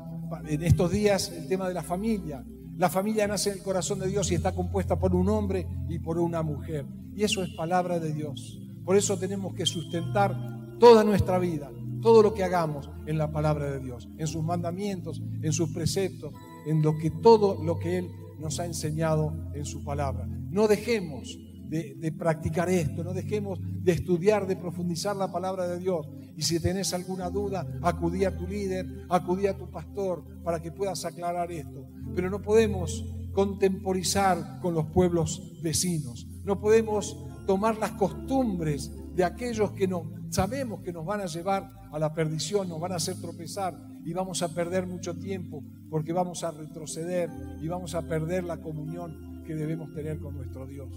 en 0.47 0.63
estos 0.63 0.91
días 0.91 1.29
el 1.29 1.47
tema 1.47 1.67
de 1.67 1.73
la 1.73 1.83
familia. 1.83 2.43
La 2.77 2.89
familia 2.89 3.27
nace 3.27 3.51
en 3.51 3.57
el 3.57 3.63
corazón 3.63 3.99
de 3.99 4.07
Dios 4.07 4.31
y 4.31 4.35
está 4.35 4.53
compuesta 4.53 4.99
por 4.99 5.15
un 5.15 5.29
hombre 5.29 5.67
y 5.87 5.99
por 5.99 6.17
una 6.17 6.41
mujer. 6.41 6.85
Y 7.15 7.23
eso 7.23 7.43
es 7.43 7.49
palabra 7.51 7.99
de 7.99 8.13
Dios. 8.13 8.59
Por 8.83 8.97
eso 8.97 9.17
tenemos 9.17 9.53
que 9.53 9.65
sustentar 9.65 10.35
toda 10.79 11.03
nuestra 11.03 11.37
vida, 11.39 11.71
todo 12.01 12.23
lo 12.23 12.33
que 12.33 12.43
hagamos 12.43 12.89
en 13.05 13.17
la 13.17 13.31
palabra 13.31 13.71
de 13.71 13.79
Dios, 13.79 14.09
en 14.17 14.27
sus 14.27 14.43
mandamientos, 14.43 15.21
en 15.41 15.53
sus 15.53 15.69
preceptos, 15.69 16.33
en 16.65 16.81
lo 16.81 16.97
que 16.97 17.11
todo 17.11 17.63
lo 17.63 17.79
que 17.79 17.99
Él 17.99 18.09
nos 18.39 18.59
ha 18.59 18.65
enseñado 18.65 19.33
en 19.53 19.65
su 19.65 19.83
palabra. 19.83 20.27
No 20.27 20.67
dejemos 20.67 21.37
de, 21.69 22.11
practicar 22.17 22.69
esto, 22.69 23.03
no 23.03 23.13
dejemos 23.13 23.59
de 23.61 23.91
estudiar, 23.91 24.47
de 24.47 24.55
profundizar 24.55 25.15
la 25.15 25.31
palabra 25.31 25.67
de 25.67 25.79
Dios. 25.79 26.07
Y 26.35 26.41
si 26.41 26.59
tenés 26.59 26.93
alguna 26.93 27.29
duda, 27.29 27.65
acudí 27.81 28.25
a 28.25 28.35
tu 28.35 28.47
líder, 28.47 29.05
acudí 29.09 29.47
a 29.47 29.57
tu 29.57 29.69
pastor 29.69 30.23
para 30.43 30.61
que 30.61 30.71
puedas 30.71 31.05
aclarar 31.05 31.51
esto. 31.51 31.87
Pero 32.15 32.29
no 32.29 32.41
podemos 32.41 33.03
contemporizar 33.33 34.59
con 34.61 34.73
los 34.73 34.85
pueblos 34.87 35.59
vecinos. 35.61 36.27
No 36.43 36.59
podemos 36.59 37.17
tomar 37.45 37.77
las 37.77 37.91
costumbres 37.91 38.91
de 39.15 39.23
aquellos 39.23 39.71
que 39.71 39.87
no, 39.87 40.11
sabemos 40.29 40.81
que 40.81 40.91
nos 40.91 41.05
van 41.05 41.21
a 41.21 41.25
llevar 41.25 41.69
a 41.91 41.99
la 41.99 42.13
perdición, 42.13 42.67
nos 42.67 42.79
van 42.79 42.91
a 42.91 42.95
hacer 42.95 43.19
tropezar 43.21 43.75
y 44.03 44.13
vamos 44.13 44.41
a 44.41 44.53
perder 44.53 44.87
mucho 44.87 45.15
tiempo 45.15 45.63
porque 45.89 46.11
vamos 46.11 46.43
a 46.43 46.51
retroceder 46.51 47.29
y 47.61 47.67
vamos 47.67 47.93
a 47.93 48.01
perder 48.01 48.43
la 48.43 48.57
comunión 48.57 49.43
que 49.45 49.55
debemos 49.55 49.93
tener 49.93 50.19
con 50.19 50.35
nuestro 50.35 50.65
Dios. 50.65 50.89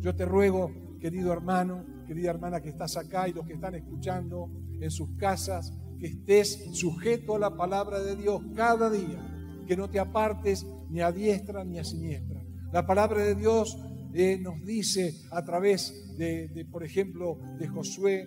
Yo 0.00 0.14
te 0.14 0.24
ruego, 0.24 0.70
querido 1.00 1.32
hermano, 1.32 1.84
querida 2.06 2.30
hermana 2.30 2.60
que 2.60 2.68
estás 2.68 2.96
acá 2.96 3.28
y 3.28 3.32
los 3.32 3.46
que 3.46 3.54
están 3.54 3.74
escuchando 3.74 4.50
en 4.80 4.90
sus 4.90 5.16
casas, 5.16 5.72
que 5.98 6.06
estés 6.06 6.70
sujeto 6.72 7.36
a 7.36 7.38
la 7.38 7.56
palabra 7.56 8.00
de 8.00 8.16
Dios 8.16 8.42
cada 8.54 8.90
día, 8.90 9.64
que 9.66 9.76
no 9.76 9.88
te 9.88 9.98
apartes 9.98 10.66
ni 10.90 11.00
a 11.00 11.10
diestra 11.10 11.64
ni 11.64 11.78
a 11.78 11.84
siniestra. 11.84 12.42
La 12.72 12.86
palabra 12.86 13.22
de 13.22 13.34
Dios 13.34 13.78
eh, 14.12 14.38
nos 14.38 14.64
dice 14.64 15.14
a 15.30 15.44
través 15.44 16.16
de, 16.16 16.48
de, 16.48 16.64
por 16.64 16.84
ejemplo, 16.84 17.38
de 17.58 17.66
Josué, 17.68 18.24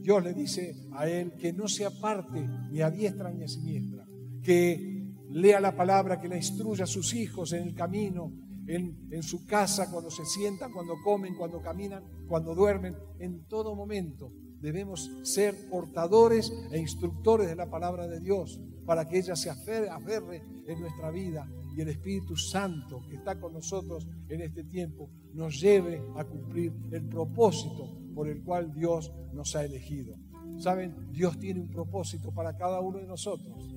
Dios 0.00 0.22
le 0.22 0.34
dice 0.34 0.74
a 0.92 1.08
él 1.08 1.34
que 1.34 1.52
no 1.52 1.68
se 1.68 1.84
aparte 1.84 2.44
ni 2.70 2.80
a 2.80 2.90
diestra 2.90 3.30
ni 3.30 3.44
a 3.44 3.48
siniestra, 3.48 4.06
que 4.42 5.14
lea 5.30 5.60
la 5.60 5.76
palabra, 5.76 6.20
que 6.20 6.28
la 6.28 6.36
instruya 6.36 6.84
a 6.84 6.88
sus 6.88 7.14
hijos 7.14 7.52
en 7.52 7.62
el 7.62 7.74
camino, 7.74 8.32
en, 8.66 9.22
su 9.22 9.46
casa, 9.46 9.90
cuando 9.90 10.10
se 10.10 10.24
sientan, 10.24 10.72
cuando 10.72 10.94
comen, 11.02 11.36
cuando 11.36 11.60
caminan, 11.60 12.04
cuando 12.28 12.54
duermen, 12.54 12.96
en 13.18 13.44
todo 13.46 13.74
momento. 13.74 14.32
Debemos 14.60 15.10
ser 15.24 15.68
portadores 15.68 16.52
e 16.70 16.78
instructores 16.78 17.48
de 17.48 17.56
la 17.56 17.68
palabra 17.68 18.06
de 18.06 18.20
Dios 18.20 18.60
para 18.86 19.08
que 19.08 19.18
ella 19.18 19.34
se 19.34 19.50
aferre, 19.50 19.90
aferre 19.90 20.42
en 20.66 20.80
nuestra 20.80 21.10
vida 21.10 21.48
y 21.76 21.80
el 21.80 21.88
Espíritu 21.88 22.36
Santo 22.36 23.02
que 23.08 23.16
está 23.16 23.40
con 23.40 23.54
nosotros 23.54 24.06
en 24.28 24.42
este 24.42 24.64
tiempo 24.64 25.10
nos 25.32 25.60
lleve 25.60 26.02
a 26.16 26.24
cumplir 26.24 26.72
el 26.90 27.08
propósito 27.08 27.98
por 28.14 28.28
el 28.28 28.42
cual 28.42 28.72
Dios 28.72 29.12
nos 29.32 29.56
ha 29.56 29.64
elegido. 29.64 30.14
Saben, 30.58 31.10
Dios 31.10 31.38
tiene 31.38 31.60
un 31.60 31.70
propósito 31.70 32.32
para 32.32 32.56
cada 32.56 32.80
uno 32.80 32.98
de 32.98 33.06
nosotros. 33.06 33.74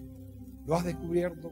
¿Lo 0.66 0.76
has 0.76 0.84
descubierto? 0.84 1.52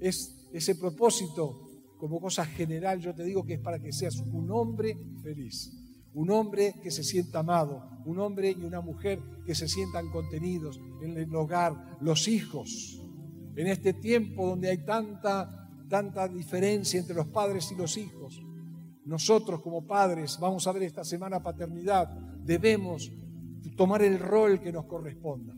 Es 0.00 0.48
ese 0.52 0.76
propósito 0.76 1.63
como 1.98 2.20
cosa 2.20 2.44
general, 2.44 3.00
yo 3.00 3.14
te 3.14 3.24
digo 3.24 3.44
que 3.44 3.54
es 3.54 3.60
para 3.60 3.78
que 3.78 3.92
seas 3.92 4.20
un 4.20 4.50
hombre 4.50 4.96
feliz, 5.22 5.72
un 6.12 6.30
hombre 6.30 6.74
que 6.82 6.90
se 6.90 7.02
sienta 7.02 7.40
amado, 7.40 7.82
un 8.04 8.18
hombre 8.18 8.50
y 8.50 8.64
una 8.64 8.80
mujer 8.80 9.20
que 9.46 9.54
se 9.54 9.68
sientan 9.68 10.10
contenidos 10.10 10.80
en 11.02 11.16
el 11.16 11.34
hogar, 11.34 11.98
los 12.00 12.28
hijos. 12.28 13.00
En 13.56 13.66
este 13.68 13.94
tiempo 13.94 14.48
donde 14.48 14.70
hay 14.70 14.84
tanta, 14.84 15.70
tanta 15.88 16.28
diferencia 16.28 16.98
entre 16.98 17.14
los 17.14 17.28
padres 17.28 17.70
y 17.72 17.76
los 17.76 17.96
hijos, 17.96 18.42
nosotros 19.04 19.60
como 19.60 19.86
padres, 19.86 20.38
vamos 20.40 20.66
a 20.66 20.72
ver 20.72 20.84
esta 20.84 21.04
semana 21.04 21.42
paternidad, 21.42 22.08
debemos 22.42 23.12
tomar 23.76 24.02
el 24.02 24.18
rol 24.18 24.60
que 24.60 24.72
nos 24.72 24.86
corresponda. 24.86 25.54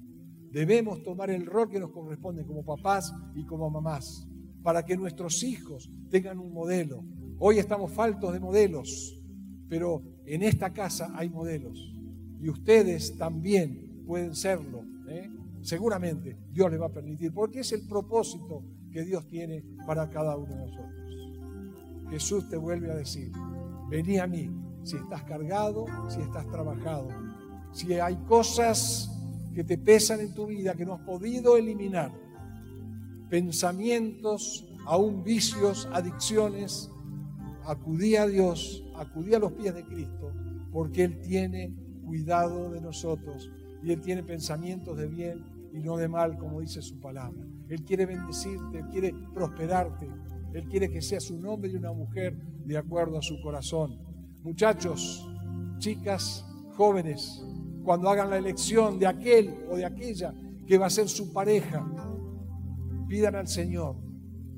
Debemos 0.51 1.03
tomar 1.03 1.31
el 1.31 1.45
rol 1.45 1.69
que 1.71 1.81
nos 1.81 1.91
corresponde 1.91 2.45
como 2.47 2.65
papás 2.65 3.13
y 3.35 3.45
como 3.45 3.69
mamás 3.69 4.27
para 4.67 4.85
que 4.85 4.97
nuestros 4.97 5.45
hijos 5.45 5.89
tengan 6.11 6.41
un 6.41 6.53
modelo. 6.53 7.05
Hoy 7.39 7.61
estamos 7.61 7.93
faltos 7.93 8.33
de 8.33 8.41
modelos, 8.41 9.17
pero 9.69 10.03
en 10.25 10.43
esta 10.43 10.73
casa 10.73 11.13
hay 11.15 11.31
modelos 11.31 11.95
y 12.41 12.49
ustedes 12.49 13.17
también 13.17 14.03
pueden 14.05 14.35
serlo. 14.35 14.83
¿eh? 15.09 15.31
Seguramente 15.63 16.37
Dios 16.51 16.69
les 16.69 16.81
va 16.81 16.87
a 16.87 16.93
permitir, 16.93 17.33
porque 17.33 17.61
es 17.61 17.71
el 17.71 17.87
propósito 17.87 18.65
que 18.91 19.05
Dios 19.05 19.29
tiene 19.29 19.63
para 19.87 20.11
cada 20.11 20.37
uno 20.37 20.53
de 20.53 20.67
nosotros. 20.67 22.11
Jesús 22.11 22.49
te 22.49 22.57
vuelve 22.57 22.91
a 22.91 22.97
decir, 22.97 23.31
vení 23.89 24.19
a 24.19 24.27
mí 24.27 24.51
si 24.83 24.97
estás 24.97 25.23
cargado, 25.23 25.87
si 26.09 26.21
estás 26.23 26.45
trabajado, 26.49 27.07
si 27.71 27.93
hay 28.01 28.17
cosas 28.27 29.13
que 29.55 29.63
te 29.63 29.79
pesan 29.79 30.19
en 30.19 30.35
tu 30.35 30.47
vida 30.49 30.75
que 30.75 30.85
no 30.85 30.95
has 30.95 31.03
podido 31.03 31.57
eliminar 31.57 32.26
pensamientos, 33.29 34.67
aún 34.87 35.23
vicios, 35.25 35.89
adicciones, 35.93 36.91
acudí 37.65 38.17
a 38.17 38.27
Dios, 38.27 38.85
acudí 38.97 39.35
a 39.35 39.39
los 39.39 39.53
pies 39.53 39.75
de 39.75 39.85
Cristo, 39.85 40.33
porque 40.73 41.05
Él 41.05 41.21
tiene 41.21 41.75
cuidado 42.05 42.71
de 42.71 42.81
nosotros 42.81 43.51
y 43.83 43.93
Él 43.93 44.01
tiene 44.01 44.23
pensamientos 44.23 44.97
de 44.97 45.09
bien 45.09 45.45
y 45.73 45.81
no 45.81 45.97
de 45.97 46.09
mal, 46.09 46.39
como 46.39 46.61
dice 46.61 46.81
su 46.81 47.01
palabra. 47.01 47.45
Él 47.69 47.83
quiere 47.83 48.07
bendecirte, 48.07 48.79
Él 48.79 48.87
quiere 48.91 49.15
prosperarte, 49.35 50.09
Él 50.55 50.67
quiere 50.69 50.89
que 50.89 51.03
seas 51.03 51.31
un 51.31 51.45
hombre 51.47 51.71
y 51.71 51.77
una 51.77 51.93
mujer 51.93 52.37
de 52.65 52.79
acuerdo 52.79 53.19
a 53.19 53.23
su 53.23 53.41
corazón. 53.43 53.99
Muchachos, 54.43 55.29
chicas, 55.79 56.47
jóvenes, 56.77 57.45
cuando 57.85 58.09
hagan 58.09 58.31
la 58.31 58.39
elección 58.39 58.99
de 58.99 59.07
aquel 59.07 59.55
o 59.71 59.77
de 59.77 59.85
aquella 59.85 60.33
que 60.67 60.79
va 60.79 60.87
a 60.87 60.91
ser 60.91 61.09
su 61.09 61.33
pareja, 61.33 61.87
pidan 63.09 63.35
al 63.35 63.49
Señor 63.49 63.97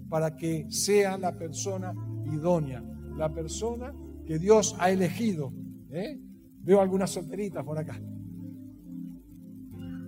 para 0.08 0.36
que 0.36 0.66
sea 0.70 1.18
la 1.18 1.36
persona 1.36 1.92
idónea, 2.32 2.82
la 3.16 3.32
persona 3.32 3.94
que 4.26 4.38
Dios 4.38 4.76
ha 4.78 4.90
elegido. 4.90 5.52
¿eh? 5.90 6.18
Veo 6.62 6.80
algunas 6.80 7.10
solteritas 7.10 7.64
por 7.64 7.78
acá. 7.78 8.00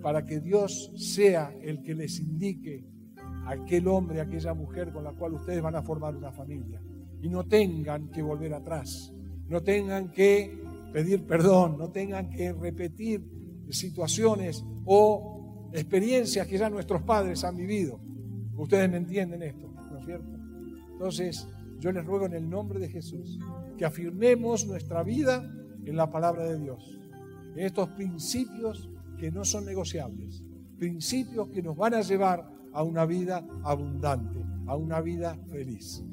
Para 0.01 0.25
que 0.25 0.39
Dios 0.39 0.91
sea 0.95 1.55
el 1.61 1.81
que 1.81 1.93
les 1.93 2.19
indique 2.19 2.85
aquel 3.45 3.87
hombre, 3.87 4.21
aquella 4.21 4.53
mujer 4.53 4.91
con 4.91 5.03
la 5.03 5.13
cual 5.13 5.33
ustedes 5.33 5.61
van 5.61 5.75
a 5.75 5.83
formar 5.83 6.15
una 6.15 6.31
familia. 6.31 6.81
Y 7.21 7.29
no 7.29 7.45
tengan 7.45 8.09
que 8.09 8.21
volver 8.21 8.53
atrás, 8.53 9.13
no 9.47 9.61
tengan 9.61 10.11
que 10.11 10.59
pedir 10.91 11.25
perdón, 11.25 11.77
no 11.77 11.91
tengan 11.91 12.29
que 12.29 12.51
repetir 12.51 13.23
situaciones 13.69 14.65
o 14.85 15.69
experiencias 15.71 16.47
que 16.47 16.57
ya 16.57 16.69
nuestros 16.69 17.03
padres 17.03 17.43
han 17.43 17.55
vivido. 17.55 17.99
Ustedes 18.61 18.91
me 18.91 18.97
entienden 18.97 19.41
esto, 19.41 19.73
¿no 19.89 19.97
es 19.97 20.05
cierto? 20.05 20.37
Entonces, 20.91 21.47
yo 21.79 21.91
les 21.91 22.05
ruego 22.05 22.27
en 22.27 22.33
el 22.33 22.47
nombre 22.47 22.77
de 22.79 22.89
Jesús 22.89 23.39
que 23.75 23.85
afirmemos 23.85 24.67
nuestra 24.67 25.01
vida 25.01 25.51
en 25.83 25.95
la 25.95 26.11
palabra 26.11 26.43
de 26.43 26.59
Dios, 26.59 26.95
en 27.55 27.65
estos 27.65 27.89
principios 27.89 28.87
que 29.17 29.31
no 29.31 29.43
son 29.45 29.65
negociables, 29.65 30.43
principios 30.77 31.49
que 31.49 31.63
nos 31.63 31.75
van 31.75 31.95
a 31.95 32.01
llevar 32.01 32.47
a 32.71 32.83
una 32.83 33.07
vida 33.07 33.43
abundante, 33.63 34.45
a 34.67 34.75
una 34.75 35.01
vida 35.01 35.35
feliz. 35.49 36.03